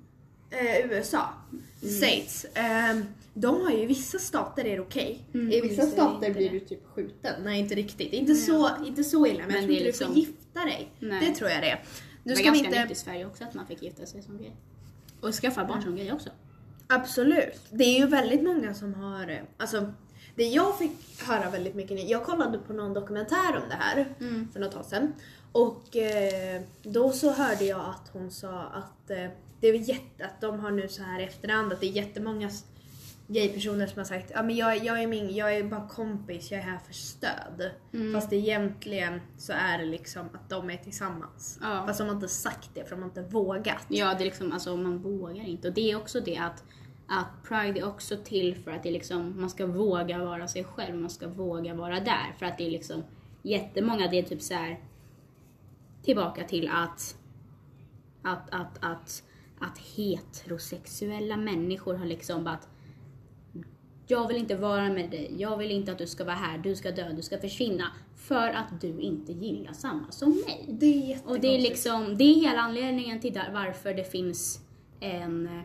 [0.50, 1.94] eh, USA, Mm.
[1.94, 5.20] States, ehm, de har ju i vissa stater är det okej.
[5.34, 6.58] Mm, I vissa är stater inte blir det.
[6.58, 7.42] du typ skjuten.
[7.42, 8.12] Nej inte riktigt.
[8.12, 10.60] Inte, så, inte så illa men, Men jag tror inte är du får liksom- gifta
[10.64, 10.92] dig.
[10.98, 11.28] Nej.
[11.28, 11.82] Det tror jag det är.
[12.24, 12.82] Nu det var ganska inte...
[12.82, 14.50] nytt i Sverige också att man fick gifta sig som gay.
[15.20, 16.30] Och skaffa barn som gay också.
[16.86, 17.60] Absolut.
[17.70, 19.92] Det är ju väldigt många som har, eh, alltså
[20.36, 24.48] det jag fick höra väldigt mycket, jag kollade på någon dokumentär om det här Mm.
[24.52, 25.12] för något tag sedan.
[25.52, 29.26] Och eh, då så hörde jag att hon sa att eh,
[29.60, 32.50] det är jätte, att de har nu så här efterhand att det är jättemånga
[33.32, 36.60] gaypersoner som har sagt ja men jag, jag är min, jag är bara kompis, jag
[36.60, 37.70] är här för stöd.
[37.92, 38.12] Mm.
[38.14, 41.58] Fast egentligen så är det liksom att de är tillsammans.
[41.62, 41.84] Ja.
[41.86, 43.86] Fast de har inte sagt det för de har inte vågat.
[43.88, 45.68] Ja, det är liksom, alltså man vågar inte.
[45.68, 46.64] Och det är också det att,
[47.08, 50.64] att Pride är också till för att det är liksom, man ska våga vara sig
[50.64, 52.34] själv, man ska våga vara där.
[52.38, 53.02] För att det är liksom
[53.42, 54.80] jättemånga, det är typ så här
[56.02, 57.16] tillbaka till att,
[58.22, 59.22] att, att, att,
[59.60, 62.68] att heterosexuella människor har liksom bara att
[64.12, 66.76] jag vill inte vara med dig, jag vill inte att du ska vara här, du
[66.76, 67.84] ska dö, du ska försvinna.
[68.16, 70.66] För att du inte gillar samma som mig.
[70.68, 71.30] Det är jättekonstigt.
[71.30, 74.60] Och det är liksom, det är hela anledningen till där, varför det finns
[75.00, 75.62] en eh,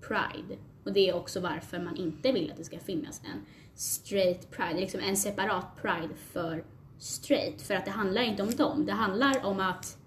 [0.00, 0.56] Pride.
[0.84, 4.80] Och det är också varför man inte vill att det ska finnas en straight Pride,
[4.80, 6.64] liksom en separat Pride för
[6.98, 7.62] straight.
[7.62, 9.98] För att det handlar inte om dem, det handlar om att,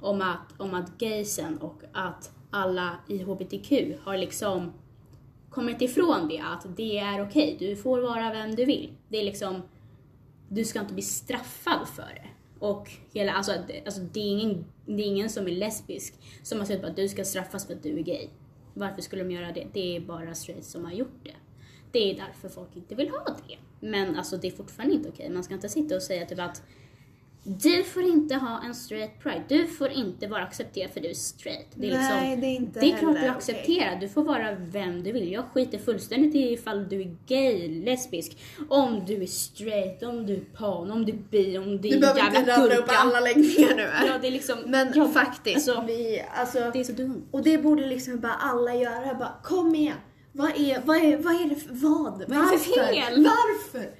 [0.00, 3.72] om att, om att gaysen och att alla i HBTQ
[4.04, 4.72] har liksom
[5.52, 8.92] kommit ifrån det, att det är okej, du får vara vem du vill.
[9.08, 9.62] Det är liksom,
[10.48, 12.28] du ska inte bli straffad för det.
[12.58, 16.58] Och hela, alltså, det, alltså det, är ingen, det är ingen som är lesbisk som
[16.58, 18.28] har sagt att du ska straffas för att du är gay.
[18.74, 19.66] Varför skulle de göra det?
[19.72, 21.34] Det är bara straight som har gjort det.
[21.92, 23.58] Det är därför folk inte vill ha det.
[23.80, 25.30] Men alltså det är fortfarande inte okej.
[25.30, 26.62] Man ska inte sitta och säga typ att
[27.44, 29.42] du får inte ha en straight pride.
[29.48, 31.66] Du får inte vara accepterad för du är straight.
[31.74, 34.00] Det är, Nej, liksom, det är inte det är klart du är accepterad.
[34.00, 35.32] Du får vara vem du vill.
[35.32, 40.34] Jag skiter fullständigt i ifall du är gay, lesbisk, om du är straight, om du
[40.34, 42.86] är pan, om du är bi, om du är Du behöver jävla inte rabbla upp
[42.86, 42.98] gurka.
[42.98, 43.90] alla läggningar nu.
[44.06, 44.58] Ja, det är liksom...
[44.66, 47.22] Men ja, faktiskt, Alltså, vi, alltså, det är så dumt.
[47.30, 49.14] och det borde liksom bara alla göra.
[49.14, 49.96] Bara, kom igen.
[50.32, 52.24] Vad är, vad är, vad är det för, vad?
[52.28, 52.92] Vad är det för Varför?
[52.92, 53.24] fel?
[53.24, 53.90] Varför?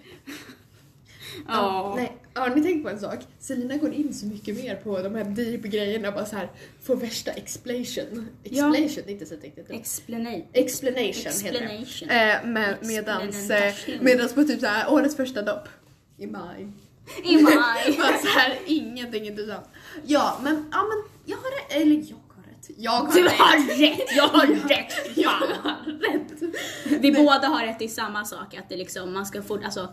[1.49, 1.95] Ja.
[1.97, 3.19] Nej, har ni tänkt på en sak?
[3.39, 6.51] Selina går in så mycket mer på de här deep grejerna bara så här
[6.83, 8.29] får värsta explanation.
[8.45, 9.71] Explanation, inte så riktigt.
[9.71, 12.09] Explanation, heter Explanation.
[12.09, 12.33] det.
[12.33, 14.05] Eh, med, medans, eh, Explanation.
[14.05, 15.69] medans på typ så här årets första dopp.
[16.19, 16.69] I maj.
[17.25, 17.97] I maj.
[17.99, 19.67] Bara så här, ingenting intressant.
[20.05, 21.83] Ja, men, ja, men jag har rätt.
[21.83, 22.71] Eller jag har rätt.
[22.77, 23.33] Jag har Du rätt.
[23.33, 25.17] har rätt, jag har rätt.
[25.17, 26.53] Jag har rätt.
[27.03, 29.89] Vi båda har rätt i samma sak, att det liksom, man ska fort, alltså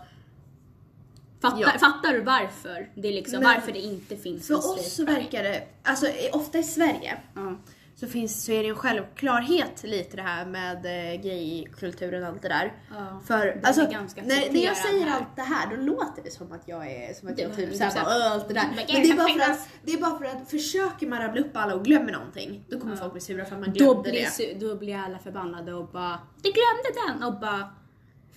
[1.42, 1.68] Fattar, Ja.
[1.78, 2.90] fattar du varför?
[2.94, 6.62] Det liksom Men varför det inte finns För oss så verkar det, alltså ofta i
[6.62, 7.56] Sverige Ja.
[7.96, 12.42] så, finns, så är det en självklarhet lite det här med eh, gaykulturen och allt
[12.42, 12.72] det där.
[12.90, 15.16] Ja, För är alltså, när, när jag säger här.
[15.16, 17.70] allt det här då låter det som att jag är som att jag Du- typ
[17.70, 18.64] du såhär såhär, bara "Åh, allt det där.
[18.76, 21.50] men det är, bara för att, det är bara för att försöker man rabbla upp
[21.56, 23.00] alla och glömmer någonting då kommer Ja.
[23.00, 24.66] folk bli sura för att man Då glömde blir, det.
[24.66, 27.22] då blir alla förbannade och bara Du glömde den!
[27.28, 27.70] Och bara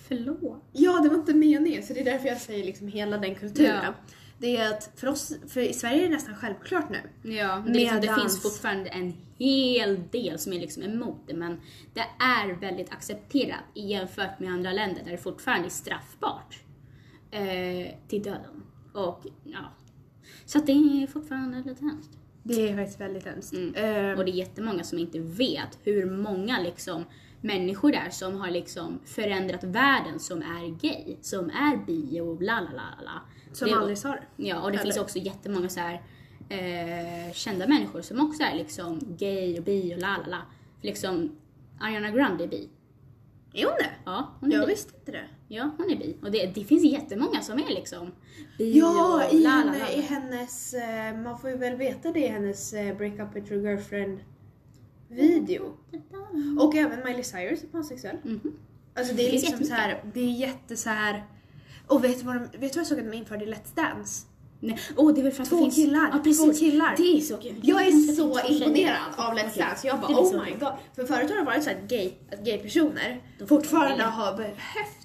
[0.08, 0.62] Förlåt.
[0.72, 3.84] Ja, det var inte meningen så det är därför jag säger liksom hela den kulturen.
[3.84, 3.94] Ja.
[4.38, 7.30] Det är att för oss, för i Sverige är det nästan självklart nu.
[7.34, 11.60] Ja, det, liksom, det finns fortfarande en hel del som är liksom emot det men
[11.94, 16.58] det är väldigt accepterat jämfört med andra länder där det fortfarande är straffbart
[17.30, 18.62] eh, till döden.
[18.92, 19.72] Och ja,
[20.44, 22.10] så det är fortfarande lite hemskt.
[22.42, 23.52] Det är faktiskt väldigt hemskt.
[23.52, 23.74] Mm.
[23.74, 27.04] Ehm, Och det är jättemånga som inte vet hur många liksom
[27.44, 32.42] människor det är som har liksom förändrat världen som är gay, som är bi och
[32.42, 33.20] la la la la.
[33.52, 34.22] som Det- aldrig sa det.
[34.36, 34.82] Ja, och det Eller?
[34.84, 36.02] finns också jättemånga så här,
[36.48, 40.42] eh, kända människor som också är liksom gay och bi och la la la.
[40.82, 41.36] Liksom
[41.80, 42.68] Ariana Grande är bi.
[43.52, 43.90] Är hon det?
[44.04, 44.72] Ja, hon är Jag bi.
[44.72, 45.24] visste inte det.
[45.48, 46.16] Ja, hon är bi.
[46.22, 48.12] Och det, det finns jättemånga som är liksom
[48.58, 49.90] bi Ja, och la la la.
[49.92, 53.52] i hennes, eh, man får ju väl veta det i hennes eh, Break Up With
[53.52, 54.18] Your Girlfriend
[55.14, 55.72] video.
[56.60, 58.16] Och även Miley Cyrus är pansexuell.
[58.22, 58.40] Mhm.
[58.94, 61.24] Alltså det är Det finns liksom så här, det är jätte så här.
[61.86, 63.74] Och vet du vad, de, vet du vad jag såg att de införde i Let's
[63.74, 64.26] Dance?
[64.60, 65.74] Nej, åh det är väl för att Två det finns...
[65.74, 66.44] killar, Ja, precis.
[66.44, 66.94] två killar.
[66.96, 67.60] Det är så kul.
[67.62, 69.86] Jag är så imponerad av Let's Dance.
[69.86, 70.72] Jag bara det oh my god.
[70.96, 75.03] För förut har det varit så att gay, att gay personer fortfarande har behövt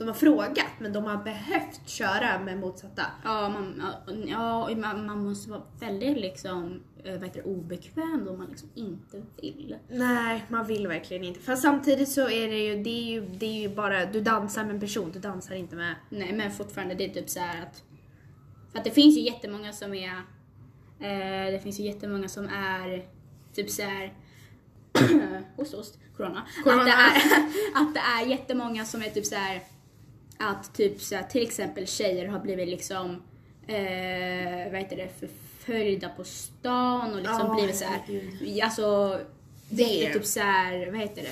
[0.00, 3.02] de har frågat men de har behövt köra med motsatta.
[3.24, 3.82] Ja, man,
[4.28, 9.76] ja, man, man måste vara väldigt liksom, eh, det, obekväm då man liksom inte vill.
[9.88, 11.40] Nej, man vill verkligen inte.
[11.40, 14.64] Fast samtidigt så är det ju, det är ju, det är ju bara, du dansar
[14.64, 15.94] med en person, du dansar inte med...
[16.08, 17.82] Nej, men fortfarande det är typ så att,
[18.72, 20.16] för att det finns ju jättemånga som är,
[21.00, 23.06] eh, det finns ju jättemånga som är
[23.54, 24.14] typ så här
[25.56, 26.46] host, host, corona.
[26.64, 26.80] Corona.
[26.80, 29.62] Att, det är, att det är jättemånga som är typ så här
[30.40, 33.10] att typ så här, till exempel tjejer har blivit liksom,
[33.66, 38.60] eh, vad heter det, förföljda på stan och liksom Ja, blivit så här, herregud.
[38.62, 39.18] alltså,
[39.70, 41.22] Det det är- typ så här, vad heter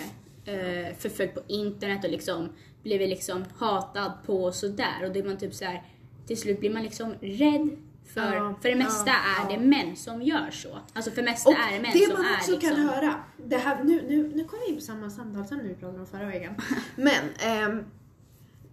[0.44, 2.48] det, eh, förföljd på internet och liksom
[2.82, 5.82] blivit liksom hatad på och sådär och det är man typ så här,
[6.26, 7.70] till slut blir man liksom rädd
[8.14, 9.14] för, Ja, för det mesta ja,
[9.46, 9.56] är ja.
[9.58, 10.78] det män som gör så.
[10.92, 12.80] Alltså för det mesta Och är det män det som man är också liksom, kan
[12.88, 16.06] höra, det här, nu, nu, nu kommer vi in på samma samtalsämne vi pratade om
[16.06, 16.54] förra veckan.
[16.96, 17.84] Men ehm,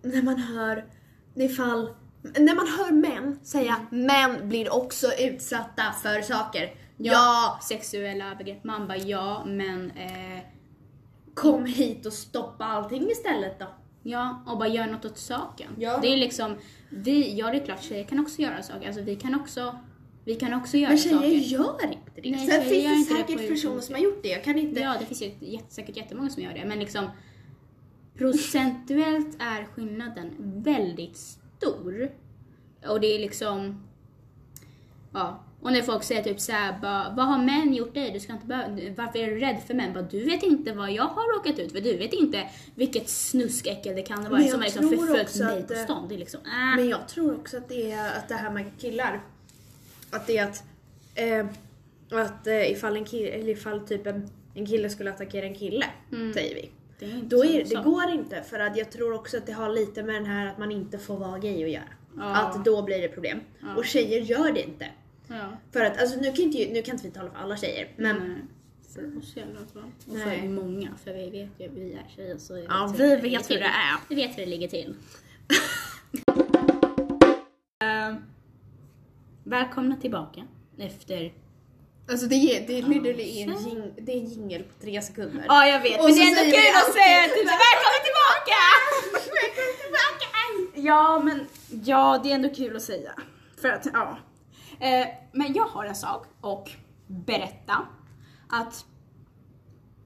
[0.06, 0.86] när man hör,
[1.36, 1.90] ifall,
[2.22, 6.74] när man hör män säga män blir också utsatta för saker.
[6.98, 8.64] Ja, sexuella övergrepp.
[8.64, 10.40] Man bara ja, men eh,
[11.34, 13.66] kom hit och stoppa allting istället då.
[14.04, 15.68] ja, och bara gör något åt saken.
[15.78, 16.00] Ja.
[16.02, 16.56] Det är liksom,
[16.90, 18.88] vi, ja det är klart tjejer kan också göra saker.
[18.88, 19.76] Alltså vi kan också,
[20.26, 21.28] vi kan också göra Men tjejer saker.
[21.30, 22.32] gör inte det.
[22.32, 24.30] Nej, Sen finns det säkert personer som har gjort det.
[24.30, 24.82] Jag kan inte...
[24.82, 27.10] Ja, det finns ju säkert jättemånga som gör det, men liksom
[28.18, 32.12] procentuellt är skillnaden väldigt stor.
[32.88, 33.84] Och det är liksom,
[35.14, 35.42] ja.
[35.62, 38.12] Och när folk säger typ såhär, bara, vad har män gjort dig?
[38.12, 39.94] Du ska inte behöva, varför är du rädd för män?
[39.94, 41.82] Bara, du vet inte vad jag har råkat ut för.
[41.82, 46.08] Du vet inte vilket snuskäckel det kan jag som har liksom förföljt mig på stan.
[46.08, 46.76] Det är liksom, äh.
[46.76, 49.24] Men jag tror också att det är att det här med killar,
[50.12, 50.64] att det är att,
[51.16, 51.46] eh,
[52.12, 55.86] att eh, ifall, en kille, eller ifall typ en, en kille skulle attackera en kille,
[56.34, 56.70] säger vi.
[57.00, 59.70] Det är Då är, det går inte för att jag tror också att det har
[59.70, 61.84] lite med den här att man inte får vara gay att göra.
[62.18, 62.36] Ja.
[62.36, 63.40] Att då blir det problem.
[63.78, 64.88] Och tjejer gör det inte.
[65.28, 65.58] Ja.
[65.72, 68.16] För att, alltså nu kan inte, nu kan inte vi tala för alla tjejer, men
[68.18, 68.38] Nej.
[68.94, 69.92] För oss i alla fall.
[70.08, 70.42] Och Nej.
[70.42, 73.52] för många, för vi vet ju, vi är tjejer så vi Ja, vet vi vet
[73.52, 73.98] hur det är.
[74.10, 74.96] Vi vet hur det ligger till.
[77.84, 78.16] Ehm,
[79.44, 80.44] välkomna tillbaka
[80.78, 81.34] efter...
[82.10, 85.46] alltså det är, det är literally en, jing, det är en jingle på tre sekunder.
[85.48, 86.00] Ja, jag vet.
[86.00, 88.60] Och men det är ändå kul att säga typ välkommen tillbaka!
[89.12, 90.88] välkommen tillbaka!
[90.88, 91.48] Ja, men
[91.86, 93.12] ja, det är ändå kul att säga.
[93.62, 94.18] För att, ja.
[94.80, 96.72] Eh, men jag har en sak och
[97.08, 97.88] berätta
[98.50, 98.86] att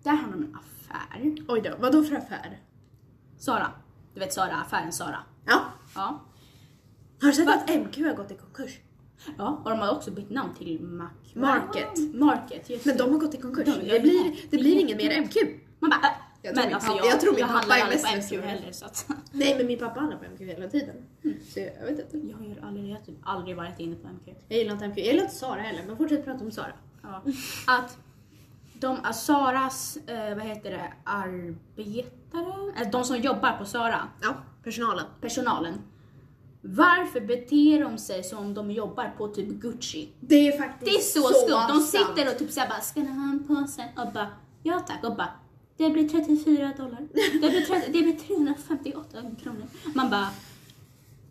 [0.04, 1.36] det här handlar om en affär.
[1.48, 2.60] Oj då, vadå för affär?
[3.38, 3.72] Sara.
[4.14, 5.20] Du vet Sara, affären Sara.
[5.46, 5.62] Ja.
[5.96, 6.26] Ja.
[7.22, 7.54] Har du sett Va?
[7.54, 8.80] att MQ har gått i konkurs?
[9.38, 11.10] Ja, och de har också bytt namn till Mac...
[11.34, 12.14] Market.
[12.14, 13.66] Market, just Men de har gått i konkurs.
[13.66, 15.36] De- Det blir, det blir ingen mer MQ.
[15.80, 16.14] Man bara, äh.
[16.42, 18.32] Jag men min alltså pappa- jag, jag tror min pappa handlar är aldrig på mest
[18.34, 20.96] MQ heller så att Nej men min pappa handlar på MQ hela tiden.
[21.54, 22.28] Så jag vet inte.
[22.28, 24.28] jag har aldrig, jag har typ aldrig varit inne på MQ.
[24.48, 24.98] Jag gillar inte MQ.
[24.98, 26.74] Jag gillar inte Sara heller men fortsätt prata om Sara.
[27.04, 27.24] Ja.
[27.68, 27.98] Att
[28.74, 34.36] de, att Saras, eh, vad heter det, arbetare, eller de som jobbar på Sara, Ja,
[34.64, 35.06] personalen.
[35.22, 35.74] personalen.
[36.62, 40.10] Varför beter de sig som om de jobbar på typ Gucci?
[40.19, 41.67] Det är faktiskt Det är så, skumt.
[41.69, 43.84] De sitter och typ såhär bara, ska ni ha en påse?
[43.98, 44.28] Och bara,
[44.63, 45.04] ja tack.
[45.04, 45.30] Och bara,
[45.78, 47.08] det blir 34 dollar.
[47.41, 49.67] Det blir, 30, det blir 358 kronor.
[49.95, 50.28] Man bara,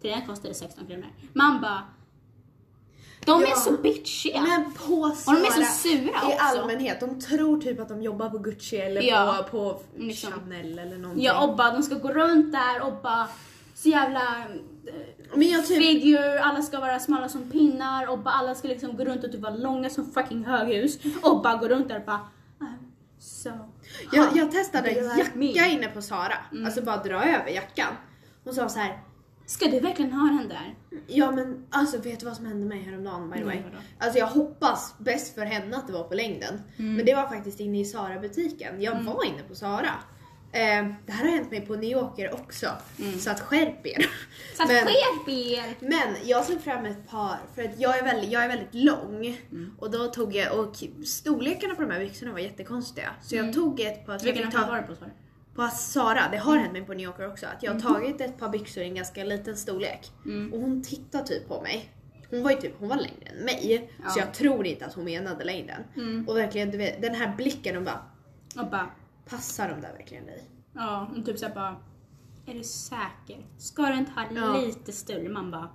[0.00, 1.06] till den kostar det 16 kronor.
[1.32, 1.82] Man bara,
[3.24, 3.46] de Ja.
[3.48, 4.42] är så bitchiga.
[4.42, 6.36] Men på och de är så sura i också.
[6.38, 9.46] allmänhet, de tror typ att de jobbar på Gucci eller Ja.
[9.50, 10.32] på, på Liksom.
[10.32, 11.24] Chanel eller någonting.
[11.24, 13.28] Ja, och bara, de ska gå runt där och bara,
[13.82, 14.38] så jävla
[14.86, 18.68] eh, men jag typ, figure, alla ska vara smala som pinnar och bara alla ska
[18.68, 21.96] liksom gå runt och typ vara långa som fucking höghus och bara gå runt där
[21.98, 22.28] och bara
[23.18, 23.50] so
[24.12, 25.46] jag, jag testade like me?
[25.46, 26.34] jacka inne på Sara.
[26.52, 26.64] Mm.
[26.64, 27.94] Alltså bara dra över jackan.
[28.44, 28.98] Hon sa så här.
[29.46, 30.74] Ska du verkligen ha den där?
[31.06, 33.62] Ja men alltså vet du vad som hände mig häromdagen by the way?
[33.62, 33.76] Vadå?
[33.98, 36.60] Alltså jag hoppas bäst för henne att det var på längden.
[36.76, 36.94] Mm.
[36.94, 38.82] Men det var faktiskt inne i Sara-butiken.
[38.82, 39.90] Jag var inne på Sara.
[40.52, 42.66] Eh, det här har hänt mig på New Yorker också.
[43.18, 43.96] Så att skärp er.
[43.96, 44.08] Mm.
[44.56, 45.74] Så att Men- skärp er!
[45.80, 49.26] Men jag såg fram ett par, för att jag är väldigt, jag är väldigt lång.
[49.50, 49.74] Mm.
[49.78, 50.76] Och då tog jag, och
[51.07, 53.11] storlekarna på de här byxorna var jättekonstiga.
[53.22, 54.24] Så jag tog ett par, Mm.
[54.24, 54.94] Vilken affär var det på?
[54.94, 55.11] Sara?
[55.55, 57.82] på Sara, det har hänt mig på New Yorker också, att jag Mm.
[57.86, 60.11] har tagit ett par byxor i en ganska liten storlek.
[60.53, 61.90] Och hon tittade typ på mig.
[62.30, 63.90] Hon var ju typ, hon var längre än mig.
[64.05, 64.11] Ja.
[64.11, 65.82] Så jag tror inte att hon menade längden.
[65.96, 66.28] Mm.
[66.28, 68.03] Och verkligen, du vet, den här blicken, hon bara,
[68.57, 68.90] Och bara,
[69.31, 70.45] passar de där verkligen dig?
[70.72, 71.76] ja, och typ såhär bara,
[72.47, 73.47] är du säker?
[73.59, 74.61] Ska du inte ha Ja.
[74.61, 75.29] lite större?
[75.29, 75.68] Man bara,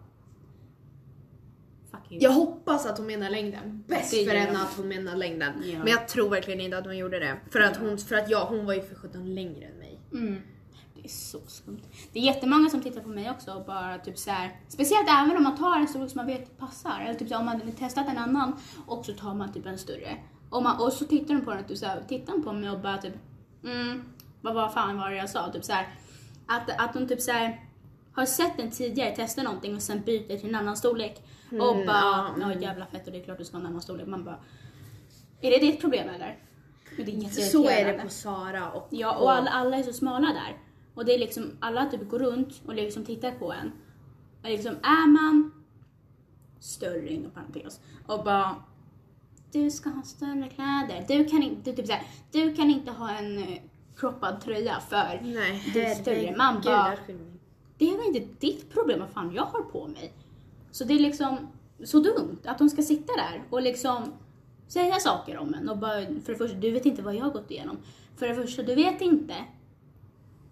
[1.92, 2.22] fuck you.
[2.24, 3.84] Jag hoppas att hon menar längden.
[3.88, 5.54] Bäst för henne att hon menar längden.
[5.66, 5.78] Ja.
[5.80, 7.38] Men jag tror verkligen inte att hon gjorde det.
[7.52, 10.00] För att, hon, för att jag, hon var ju för sjutton längre än mig.
[10.14, 10.42] Mm.
[10.96, 11.82] Det är så skumt.
[12.14, 15.38] Det är jättemånga som tittar på mig också och bara typ så här, speciellt även
[15.38, 17.02] om man tar en storlek som man vet passar.
[17.02, 18.56] Eller typ så här, om man har testat en annan
[18.88, 20.18] och så tar man typ en större.
[20.50, 22.54] Och, man, och så tittar de på den och typ så här, tittar de på
[22.54, 23.14] mig och bara typ,
[23.64, 24.04] mm,
[24.42, 25.52] vad, vad fan var det jag sa?
[25.52, 25.88] Typ så här,
[26.48, 27.70] att, att de typ så här,
[28.14, 31.22] har sett den tidigare, testar någonting och sen byter till en annan storlek.
[31.52, 33.68] och Mm, bara, ja, ja jävla fett och det är klart du ska ha en
[33.68, 34.08] annan storlek.
[34.08, 34.40] Man bara,
[35.42, 36.40] är det ditt problem eller?
[36.98, 38.88] Det är Så är det på Sara och...
[38.90, 40.58] Ja, och alla, alla är så smala där.
[40.94, 43.72] Och det är liksom, alla typ går runt och liksom tittar på en.
[44.44, 45.52] Och liksom, är man
[46.60, 48.56] större inom parentes och bara
[49.54, 51.06] du ska ha större kläder.
[51.08, 53.62] Du kan inte, typ såhär, du kan inte ha en eh,
[53.96, 56.36] croppad tröja för Nej, du är större.
[56.38, 56.98] Man bara,
[57.78, 60.14] det är väl inte ditt problem vad fan jag har på mig.
[60.72, 61.38] Så det är liksom
[61.84, 64.14] så dumt att de ska sitta där och liksom
[64.68, 67.32] säga saker om en och bara, för det första, du vet inte vad jag har
[67.32, 67.78] gått igenom.
[68.18, 69.36] För det första, du vet inte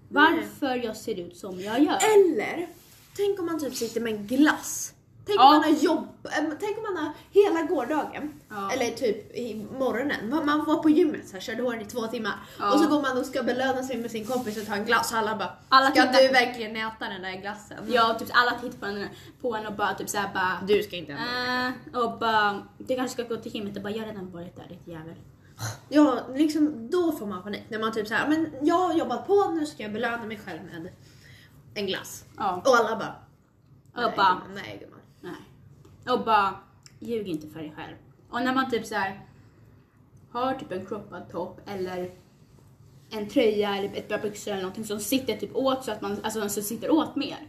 [0.09, 1.97] varför jag ser ut som jag gör.
[2.15, 2.67] Eller,
[3.15, 4.93] tänk om man typ sitter med en glass.
[5.25, 5.43] Tänk Ja.
[5.47, 6.07] om man har jobb,
[6.37, 8.71] äm, tänk om man har hela gårdagen, Ja.
[8.71, 12.33] eller typ i morgonen, man- var på gymmet så här, körde håren i två timmar
[12.59, 12.73] Ja.
[12.73, 15.11] och så går man och ska belöna sig med sin kompis och ta en glass
[15.11, 17.77] och alla bara Alla Ska du verkligen äta den där glassen?
[17.87, 19.07] Ja, typ alla tittar på en,
[19.41, 21.23] på en och bara typ såhär bara Du ska inte äta
[21.97, 24.55] äh, och bara, du kanske ska gå till gymmet och bara, jag har redan varit
[24.55, 25.15] där ditt jävel.
[25.89, 29.51] Ja, liksom då får man panik när man typ såhär, men jag har jobbat på,
[29.51, 30.91] nu ska jag belöna mig själv med
[31.73, 32.25] en glass.
[32.37, 33.15] Ja, Och alla bara
[33.95, 34.99] och nej, bara, gumman, nej gumman.
[36.09, 36.55] Och bara,
[36.99, 37.95] ljug inte för dig själv.
[38.29, 39.27] Och när man typ så här
[40.31, 42.11] har typ en croppad topp eller
[43.09, 46.17] en tröja eller ett par byxor eller någonting som sitter typ åt så att man,
[46.23, 47.47] alltså som sitter åt mer.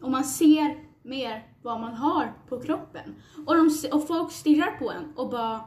[0.00, 3.14] Och man ser mer vad man har på kroppen.
[3.46, 5.60] Och, de, och folk stirrar på en och bara,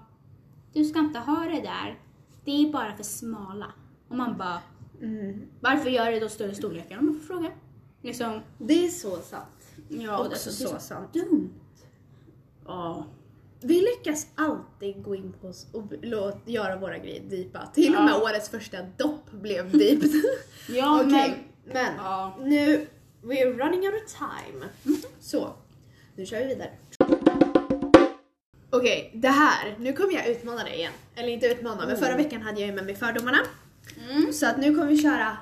[0.73, 1.99] du ska inte ha det där.
[2.45, 3.71] Det är bara för smala.
[4.09, 4.59] Och man bara,
[5.01, 5.41] Mm.
[5.59, 6.97] varför gör det då större storlekar?
[6.99, 7.51] Om man får fråga.
[8.01, 9.73] Liksom, Det är så sant.
[9.89, 11.13] ja, Också det, det är så så sant.
[11.13, 11.49] dumt.
[12.67, 13.05] Ja.
[13.61, 17.65] Vi lyckas alltid gå in på oss och låt, göra våra grejer deepa.
[17.73, 18.05] Till och Ja.
[18.05, 19.99] med årets första dopp blev deep.
[20.69, 22.37] Ja, Okej, men Ja.
[22.41, 22.87] nu,
[23.23, 24.65] we're running out of time.
[25.19, 25.53] Så,
[26.15, 26.69] nu kör vi vidare.
[28.69, 30.91] Okej, det här, nu kommer jag utmana dig igen.
[31.15, 33.37] Eller inte utmana, men förra veckan hade jag ju med mig fördomarna.
[34.09, 34.33] Mm.
[34.33, 35.37] Så att nu kommer vi köra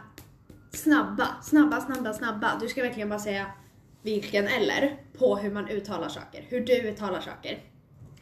[0.71, 2.57] snabba, snabba, snabba, snabba.
[2.61, 3.45] Du ska verkligen bara säga
[4.04, 6.45] vilken eller på hur man uttalar saker.
[6.49, 7.60] Hur du uttalar saker.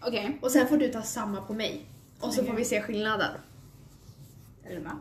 [0.01, 0.38] Okej.
[0.41, 1.86] Och sen får du ta samma på mig.
[2.19, 3.32] Och så får vi se skillnaden.
[4.63, 4.95] Är du med?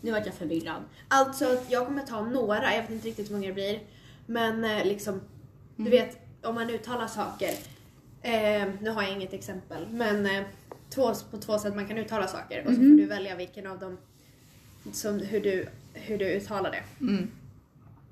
[0.00, 0.82] Nu vart jag förvirrad.
[1.08, 3.80] Alltså att jag kommer ta några, jag vet inte riktigt hur många det blir.
[4.26, 5.20] Men eh, liksom,
[5.78, 5.90] Mm.
[5.90, 7.50] du vet om man uttalar saker.
[8.22, 10.42] Eh, nu har jag inget exempel men eh,
[10.90, 12.60] två, på två sätt man kan uttala saker.
[12.66, 13.98] Och så får du välja vilken av dem
[14.92, 16.82] som, hur, du, hur du uttalar det.
[17.04, 17.30] Mm.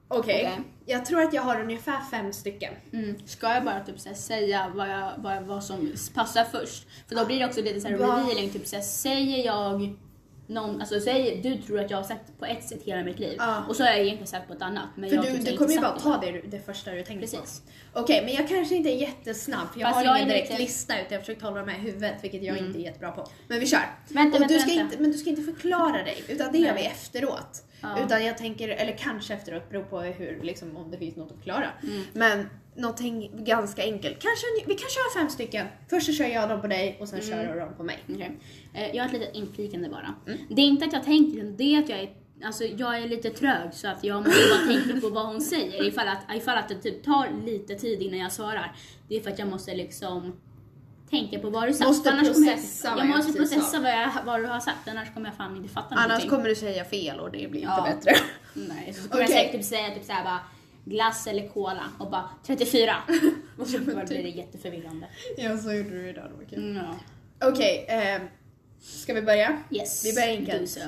[0.08, 0.60] Okej, Okej.
[0.86, 2.74] jag tror att jag har ungefär fem stycken.
[2.92, 3.16] Mm.
[3.26, 6.86] Ska jag bara typ säga vad, jag, vad, vad som passar först?
[7.08, 8.04] För då blir det också lite så här Va?
[8.06, 8.50] revealing.
[8.50, 9.96] Typ så här, säger jag
[10.48, 13.34] någon, alltså säger, du tror att jag har sagt på ett sätt hela mitt liv
[13.38, 13.64] Ja.
[13.68, 14.88] och så har jag egentligen sagt på ett annat.
[14.96, 17.26] Men För jag du, typ du kommer ju bara ta det, det första du tänkte
[17.38, 17.62] Precis.
[17.92, 18.00] på.
[18.00, 20.62] Okej, men jag kanske inte är jättesnabb för jag Fast har jag ingen direkt lite-
[20.62, 22.66] lista utan jag har försökt hålla dem i huvudet vilket jag Mm.
[22.66, 23.26] inte är jättebra på.
[23.48, 23.80] Men vi kör.
[24.08, 24.82] Vänta, och vänta, du ska vänta.
[24.84, 26.82] Inte, men du ska inte förklara dig utan det gör Nej.
[26.82, 27.62] vi efteråt.
[27.80, 28.04] Ja.
[28.04, 31.36] Utan jag tänker, eller kanske efteråt, beror på hur, liksom, om det finns något att
[31.36, 31.68] förklara.
[31.82, 32.02] Mm.
[32.12, 34.18] Men någonting ganska enkelt.
[34.22, 35.66] Kanske, vi kan köra fem stycken.
[35.90, 37.30] Först så kör jag dem på dig och sen Mm.
[37.46, 37.98] kör du dem på mig.
[38.12, 38.38] Okej.
[38.74, 40.14] Eh, Jag har ett litet inflikande bara.
[40.26, 40.38] Mm.
[40.48, 42.10] Det är inte att jag tänker, det är att jag är,
[42.44, 45.84] alltså jag är lite trög så att jag måste bara tänka på vad hon säger.
[45.88, 48.76] Ifall att, ifall att det typ tar lite tid innan jag svarar.
[49.08, 50.36] Det är för att jag måste liksom
[51.10, 51.88] tänka på vad du sagt.
[51.88, 54.88] Måste Annars kommer processa jag, jag jag måste processa vad, jag, vad du har sagt,
[54.88, 56.30] annars kommer jag fan inte fatta Annars någonting.
[56.30, 57.82] kommer du säga fel och det blir inte Ja.
[57.94, 58.12] bättre.
[58.54, 59.36] Nej, så kommer jag Okej.
[59.44, 60.40] säkert typ säga typ såhär bara
[60.84, 62.94] glass eller cola och bara 34.
[63.58, 65.06] och så blir det jätteförvirrande.
[65.36, 66.30] ja, så gjorde du idag.
[66.50, 66.58] Kul.
[66.58, 66.76] Mm,
[67.40, 67.48] ja.
[67.48, 68.22] Okej, ehm,
[68.80, 69.62] ska vi börja?
[69.70, 70.04] Yes.
[70.04, 70.70] Vi börjar enkelt.
[70.70, 70.80] So.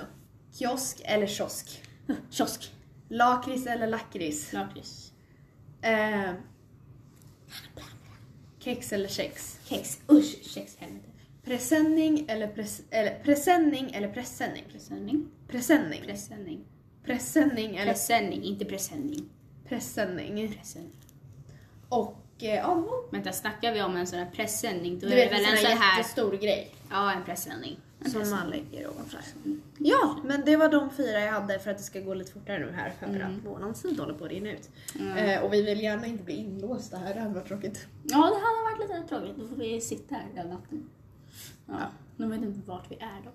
[0.58, 1.82] Kiosk eller kiosk?
[2.30, 2.72] Kiosk.
[3.08, 4.52] Lakrits eller lakrits?
[4.52, 5.12] Lakrits.
[5.82, 6.30] Eh,
[8.68, 9.58] kex eller kex?
[9.64, 9.98] Kex.
[10.08, 11.08] Usch, kex helvete.
[11.44, 14.64] Presenning eller, pres, eller presenning eller pressändning?
[14.72, 15.28] Presenning.
[15.48, 16.02] Presenning.
[16.06, 16.64] Presenning.
[17.04, 19.28] Presenning eller Presenning, inte presenning.
[19.68, 20.54] presenning.
[20.58, 20.92] Presenning.
[21.88, 25.30] Och eh, ja, Vänta, snackar vi om en sån här presenning då du är vet
[25.30, 25.98] det väl en sån här...
[25.98, 27.76] jättestor grej Ja, en presenning.
[28.06, 29.20] Som man lägger ovanför.
[29.78, 32.58] Ja, men det var de fyra jag hade för att det ska gå lite fortare
[32.58, 33.22] nu här för Mm.
[33.36, 34.70] att våran tid håller på att rinna ut.
[34.98, 35.16] Mm.
[35.16, 37.86] Eh, och vi vill gärna inte bli inlåsta här, det hade varit tråkigt.
[38.04, 39.36] Ja, det hade varit lite tråkigt.
[39.38, 40.88] Då får vi sitta här hela natten.
[41.66, 41.74] Ja,
[42.16, 43.34] de vet inte vart vi är dock.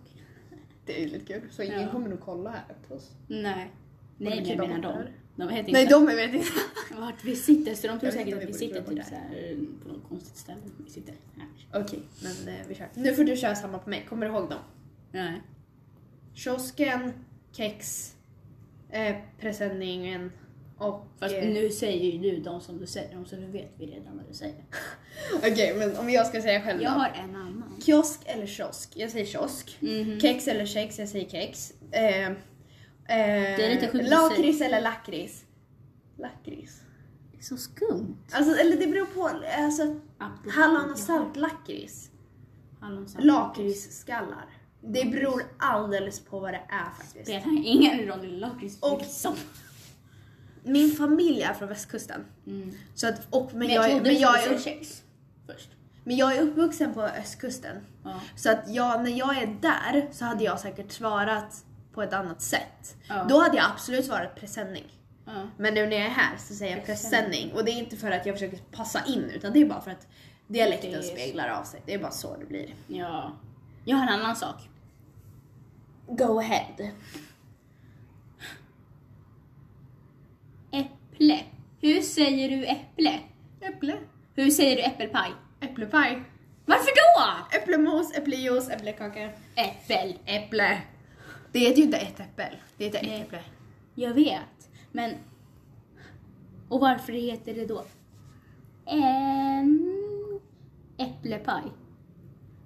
[0.85, 1.91] Det är ju lite kul, så ingen Ja.
[1.91, 3.11] kommer nog kolla här på oss.
[3.27, 3.41] Nej.
[3.43, 3.71] Nej,
[4.17, 5.03] men jag de menar dem.
[5.35, 6.51] De vet inte Nej, de jag vet inte.
[6.97, 9.89] vart vi sitter, så de tror Jag säkert att vi sitter typ så här, på
[9.89, 10.57] något konstigt ställe.
[10.85, 11.81] Vi sitter här.
[11.81, 12.87] Okej, men eh, vi kör.
[12.93, 14.05] Nu får du köra samma på mig.
[14.09, 14.59] Kommer du ihåg dem?
[15.11, 15.41] Nej.
[16.33, 17.13] Kiosken,
[17.51, 18.09] kex,
[18.89, 20.31] eh, presenningen
[20.77, 21.05] och...
[21.19, 23.85] Fast eh, nu säger ju du de som du säger dem, så nu vet vi
[23.85, 24.55] redan vad du säger.
[25.37, 26.99] Okej, men om jag ska säga själv Jag då.
[26.99, 27.81] har en annan.
[27.85, 28.91] Kiosk eller kiosk?
[28.95, 29.77] Jag säger kiosk.
[29.79, 30.19] Mhm.
[30.19, 30.99] Kex eller kex?
[30.99, 31.73] Jag säger kex.
[31.91, 32.31] Eh,
[33.07, 35.45] eh, lakrits eller lakrits?
[36.17, 36.81] Lakrits.
[37.41, 38.17] Så skumt.
[38.31, 39.29] Alltså, eller det beror på.
[39.57, 39.99] Alltså,
[40.49, 42.09] hallon och saltlakrits.
[43.19, 44.45] Lakritsskallar.
[44.81, 47.25] Det beror alldeles på vad det är faktiskt.
[47.25, 48.79] Spelar ingen roll i lakrits.
[50.63, 52.25] Min familj är från västkusten.
[52.47, 52.71] Mm.
[52.95, 55.03] Så att, och, men, Men jag, jag men, jag är, kex
[55.45, 55.69] först.
[56.03, 57.75] men jag är uppvuxen på östkusten.
[58.03, 58.19] Ja.
[58.35, 62.41] Så att jag, när jag är där så hade jag säkert svarat på ett annat
[62.41, 62.95] sätt.
[63.09, 63.25] Ja.
[63.29, 64.83] Då hade jag absolut svarat presenning.
[65.25, 65.47] Ja.
[65.57, 67.51] Men nu när jag är här så säger jag Presenning.
[67.53, 69.91] Och det är inte för att jag försöker passa in utan det är bara för
[69.91, 70.07] att
[70.47, 71.81] dialekten Det är- speglar av sig.
[71.85, 72.73] Det är bara så det blir.
[72.87, 73.31] ja.
[73.85, 74.69] Jag har en annan sak.
[76.07, 76.91] Go ahead.
[80.71, 81.39] Äpple.
[81.81, 83.19] Hur säger du äpple?
[83.61, 83.97] Äpple.
[84.35, 85.31] Hur säger du äppelpaj?
[85.61, 86.23] Äpplepaj.
[86.65, 87.57] Varför då?
[87.57, 89.29] Äpplemos, äpplejuice, äpplekaka.
[89.55, 90.15] Äppel.
[90.25, 90.81] Äpple.
[91.53, 92.55] Det heter ju inte ett äppel.
[92.77, 93.15] Det heter Nej.
[93.21, 93.41] ett äpple.
[93.95, 95.11] Jag vet, men...
[96.69, 97.83] Och varför heter det då
[98.85, 99.89] en
[100.97, 101.63] äpplepaj?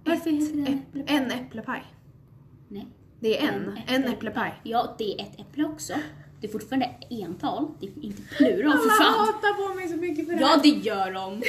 [0.05, 1.15] Varför Ett heter det en äpple- äpplepaj?
[1.17, 1.83] En äpplepaj.
[2.67, 2.88] Nej.
[3.19, 3.79] Det är en.
[3.88, 4.53] En äpplepaj.
[4.63, 5.93] Ja, det är ett äpple också.
[6.41, 9.13] Det är fortfarande ental, det är inte plural för Alla fan.
[9.25, 11.41] hatar på mig så mycket för det Ja, det gör de.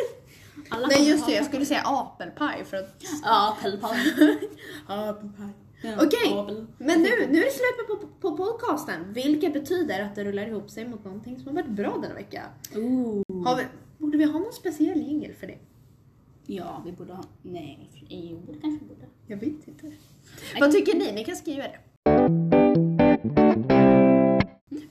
[0.70, 3.02] Alla Nej just det, jag skulle säga apelpaj för att...
[3.24, 3.98] Ja, äppelpaj.
[4.86, 5.48] Apelpaj.
[5.82, 9.12] Ja, Okej, men nu, nu är det slut på, på, på podcasten.
[9.12, 12.42] Vilket betyder att det rullar ihop sig mot någonting som har varit bra denna vecka.
[12.76, 13.22] Ooh.
[13.44, 13.62] Har vi,
[13.98, 15.58] borde vi ha någon speciell jingel för det?
[16.46, 17.24] Ja, vi borde ha...
[17.42, 19.06] Nej, jo, det kanske borde.
[19.26, 19.92] Jag vet inte.
[20.60, 21.12] Vad tycker ni?
[21.12, 21.78] Ni kan skriva det.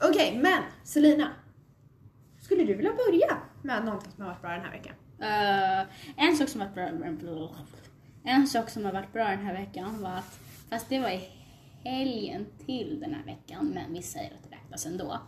[0.09, 1.31] Okej, men Selina.
[2.41, 4.95] Skulle du vilja börja med någonting som har varit bra den här veckan?
[5.21, 7.55] Eh, en sak som har varit bra,
[8.23, 10.39] en sak som har varit bra den här veckan var att,
[10.69, 11.29] fast det var i
[11.83, 15.19] helgen till den här veckan, men vi säger att det räknas ändå.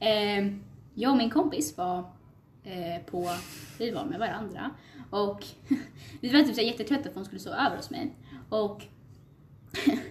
[0.00, 0.52] Eh,
[0.94, 1.98] jag och min kompis var
[2.64, 3.30] eh, på,
[3.78, 4.70] vi var med varandra
[5.10, 5.46] och
[6.20, 8.16] vi var typ så jättetrötta för hon skulle sova över hos mig.
[8.48, 8.82] Och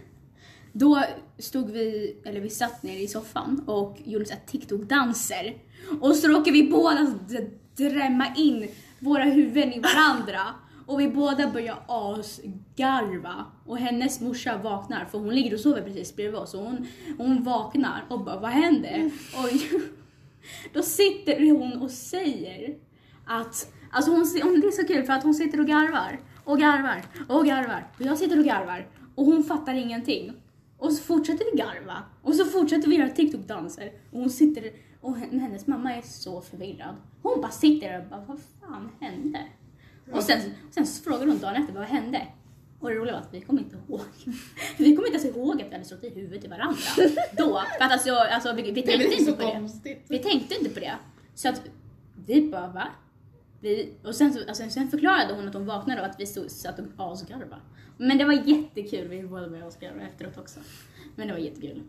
[0.72, 1.04] då
[1.38, 5.58] stod vi, eller vi satt nere i soffan och gjorde såhär TikTok-danser.
[6.02, 7.20] Och så råkade vi båda
[7.76, 8.70] drämma in
[9.00, 10.40] våra huvuden i varandra.
[10.86, 13.46] Och vi båda började asgarva.
[13.66, 16.54] Och hennes morsa vaknar, för hon ligger och sover precis bredvid oss.
[16.54, 19.10] Och hon, hon vaknar och bara, vad hände?
[19.34, 19.50] Och
[20.74, 22.76] då sitter hon och säger
[23.26, 24.20] att, alltså hon,
[24.62, 26.20] det är så kul för att hon sitter och garvar.
[26.46, 27.88] Och garvar, och garvar.
[28.00, 28.88] Och jag sitter och garvar.
[29.16, 30.34] Och hon fattar ingenting.
[30.78, 31.98] Och så fortsätter vi garva.
[32.22, 33.92] Och så fortsätter vi göra TikTok-danser.
[34.12, 34.72] Och hon sitter,
[35.02, 36.96] och hen- hennes mamma är så förvirrad.
[37.22, 39.40] Hon bara sitter där och bara, vad fan hände?
[40.12, 40.42] Och sen,
[40.72, 42.28] sen så frågar hon dagen efter, vad hände?
[42.80, 44.02] Och det roliga var att vi kommer inte ihåg.
[44.78, 46.78] Vi kommer inte ens ihåg att vi hade slått i huvudet i varandra.
[47.38, 47.62] Då.
[47.78, 49.52] För att alltså, alltså vi, vi Det tänkte inte på det.
[49.52, 50.06] konstigt.
[50.08, 50.94] Vi tänkte inte på det.
[51.36, 51.62] Så att
[52.26, 52.88] vi bara, va?
[53.60, 56.52] Vi, och sen, så, alltså, sen förklarade hon att hon vaknade av att vi stod,
[56.52, 57.62] satt och asgarvade.
[57.98, 60.60] Men det var jättekul, vi båda började asgarva efteråt också.
[61.16, 61.84] Men det var jättekul.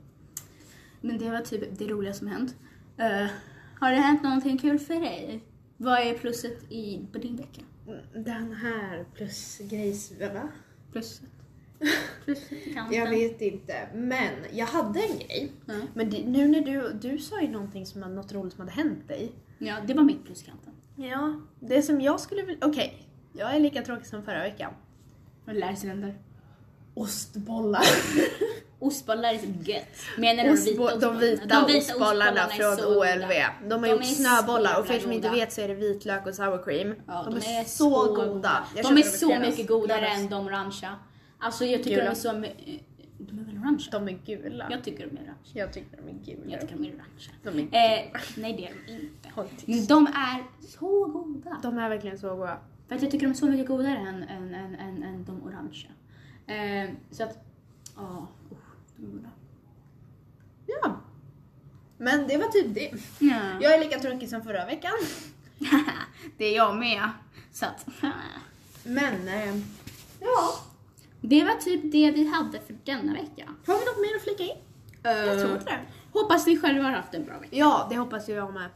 [1.00, 2.54] Men det var typ det roliga som hänt.
[2.96, 3.26] Eh,
[3.80, 5.44] har det hänt någonting kul för dig?
[5.84, 7.60] Vad är plusset i, på din vecka?
[8.14, 10.12] Den här plus grejs...
[10.34, 10.48] Va?
[10.92, 11.28] Plusset?
[12.90, 13.88] Jag vet inte.
[13.94, 15.52] Men jag hade en grej.
[15.66, 15.74] Ja.
[15.94, 19.08] Men det, nu när du, du sa ju någonting som något roligt som hade hänt
[19.08, 19.32] dig.
[19.58, 20.72] ja, det var mitt plus i kanten.
[20.96, 22.66] Ja, det som jag skulle vilja...
[22.66, 24.72] Okej, jag är lika tråkig som förra veckan.
[25.44, 26.18] Vad lär sig den där?
[26.94, 27.84] Ostbollar.
[28.86, 29.88] Ostbollar är så gött.
[30.18, 33.20] Menar du Ostbo- de vita, ostbollarna är från så OLV.
[33.22, 33.52] goda.
[33.68, 35.40] De har De gjort är snöbollar så och för er som inte goda.
[35.40, 36.94] vet så är det vitlök och sour cream.
[37.06, 38.64] Ja, de, är, så goda.
[38.76, 40.96] Jag De är så mycket godare än de orangea.
[41.38, 42.04] Alltså jag tycker Gula.
[42.04, 42.32] de är så
[43.18, 43.88] De är väl orangea?
[43.92, 44.66] De är gula.
[44.70, 45.34] Jag tycker de är orangea.
[45.52, 46.52] Jag tycker de är gula.
[46.52, 47.32] Jag tycker de är orangea.
[47.70, 49.28] De är Eh, nej det är de inte.
[49.34, 49.88] Håll tyst.
[49.88, 51.58] De är så goda.
[51.62, 52.58] De är verkligen så goda.
[52.88, 55.42] För att jag tycker de är så mycket godare än, än, än, än, än de
[55.44, 55.90] orangea.
[56.46, 57.38] Eh, så att,
[57.96, 58.24] ja, oh,
[60.66, 61.00] Ja.
[61.98, 62.90] Men det var typ det.
[63.18, 63.40] Ja.
[63.60, 64.92] Jag är lika tråkig som förra veckan.
[66.38, 67.08] det är jag med.
[67.52, 67.86] Så att,
[68.84, 69.56] Men, eh,
[70.20, 70.54] ja.
[71.20, 73.48] det var typ det vi hade för denna vecka.
[73.66, 74.58] Har vi något mer att flika in?
[75.02, 75.80] Jag tror inte det.
[76.20, 77.56] hoppas ni själva har haft en bra vecka.
[77.56, 78.70] Ja, det hoppas jag med.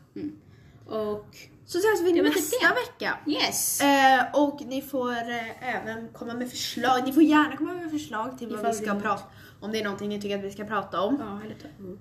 [0.86, 2.74] Och Så ses vi Det var typ nästa det.
[2.74, 3.18] vecka.
[3.26, 3.80] yes!
[3.80, 7.02] Eh, och ni får eh, även komma med förslag.
[7.06, 9.22] Ni får gärna komma med förslag till vad Ifall vi ska prata
[9.60, 9.72] om.
[9.72, 11.16] det är någonting ni tycker att vi ska prata om.
[11.20, 12.00] Ja, eller ta upp.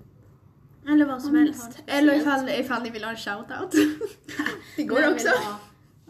[0.88, 1.82] Eller vad som Om helst.
[1.86, 3.72] Eller ifall, ifall ni vill ha en shoutout.
[4.76, 5.28] det går jag också.
[5.28, 5.58] ha-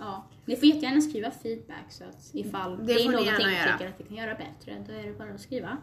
[0.00, 0.24] Ja.
[0.44, 3.94] Ni får jättegärna skriva feedback så att ifall Det det, är någonting ni tycker att
[4.00, 5.76] vi kan göra bättre, då är det bara att skriva.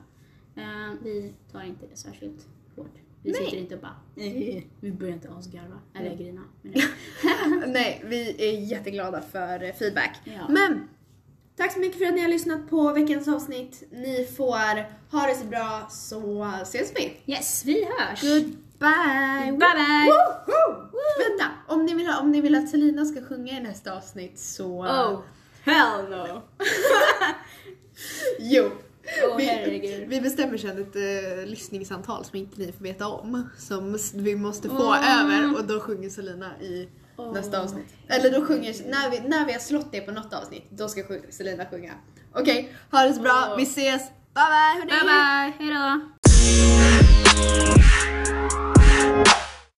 [0.56, 0.64] Eh,
[1.04, 2.96] vi tar inte det särskilt hårt.
[3.24, 3.46] Vi Nej.
[3.46, 3.96] sitter inte och bara
[4.80, 6.18] vi börjar inte asgarva eller Mm.
[6.18, 6.42] grina.
[7.68, 10.20] Nej, vi är jätteglada för feedback.
[10.24, 10.46] Ja.
[10.50, 10.88] Men
[11.58, 13.84] tack så mycket för att ni har lyssnat på veckans avsnitt.
[13.92, 14.78] Ni får
[15.12, 17.34] ha det så bra så ses vi.
[17.34, 18.22] yes, vi hörs!
[18.22, 19.52] Goodbye!
[19.52, 20.12] Bye bye!
[20.12, 20.90] Woho!
[21.30, 24.40] Vänta, om ni, vill ha, om ni vill att Selina ska sjunga i nästa avsnitt
[24.40, 24.84] så...
[24.84, 25.22] Oh,
[25.64, 26.42] hell no!
[28.40, 28.72] Jo!
[29.30, 33.50] Åh, vi, vi bestämmer sen ett uh, lyssningsantal som inte ni får veta om.
[33.58, 35.22] Som vi måste få Åh.
[35.22, 36.88] över och då sjunger Selina i
[37.18, 37.34] Åh.
[37.34, 37.86] nästa avsnitt.
[38.08, 41.04] Eller då sjunger, när vi, när vi har slått det på något avsnitt, då ska
[41.30, 41.94] Selina sjunga.
[42.34, 43.58] Okej, ha det så bra, Åh.
[43.58, 44.02] vi ses!
[44.34, 44.80] Bye bye!
[44.80, 44.92] hörni.
[44.92, 45.54] Bye bye!
[45.60, 46.16] Hejdå!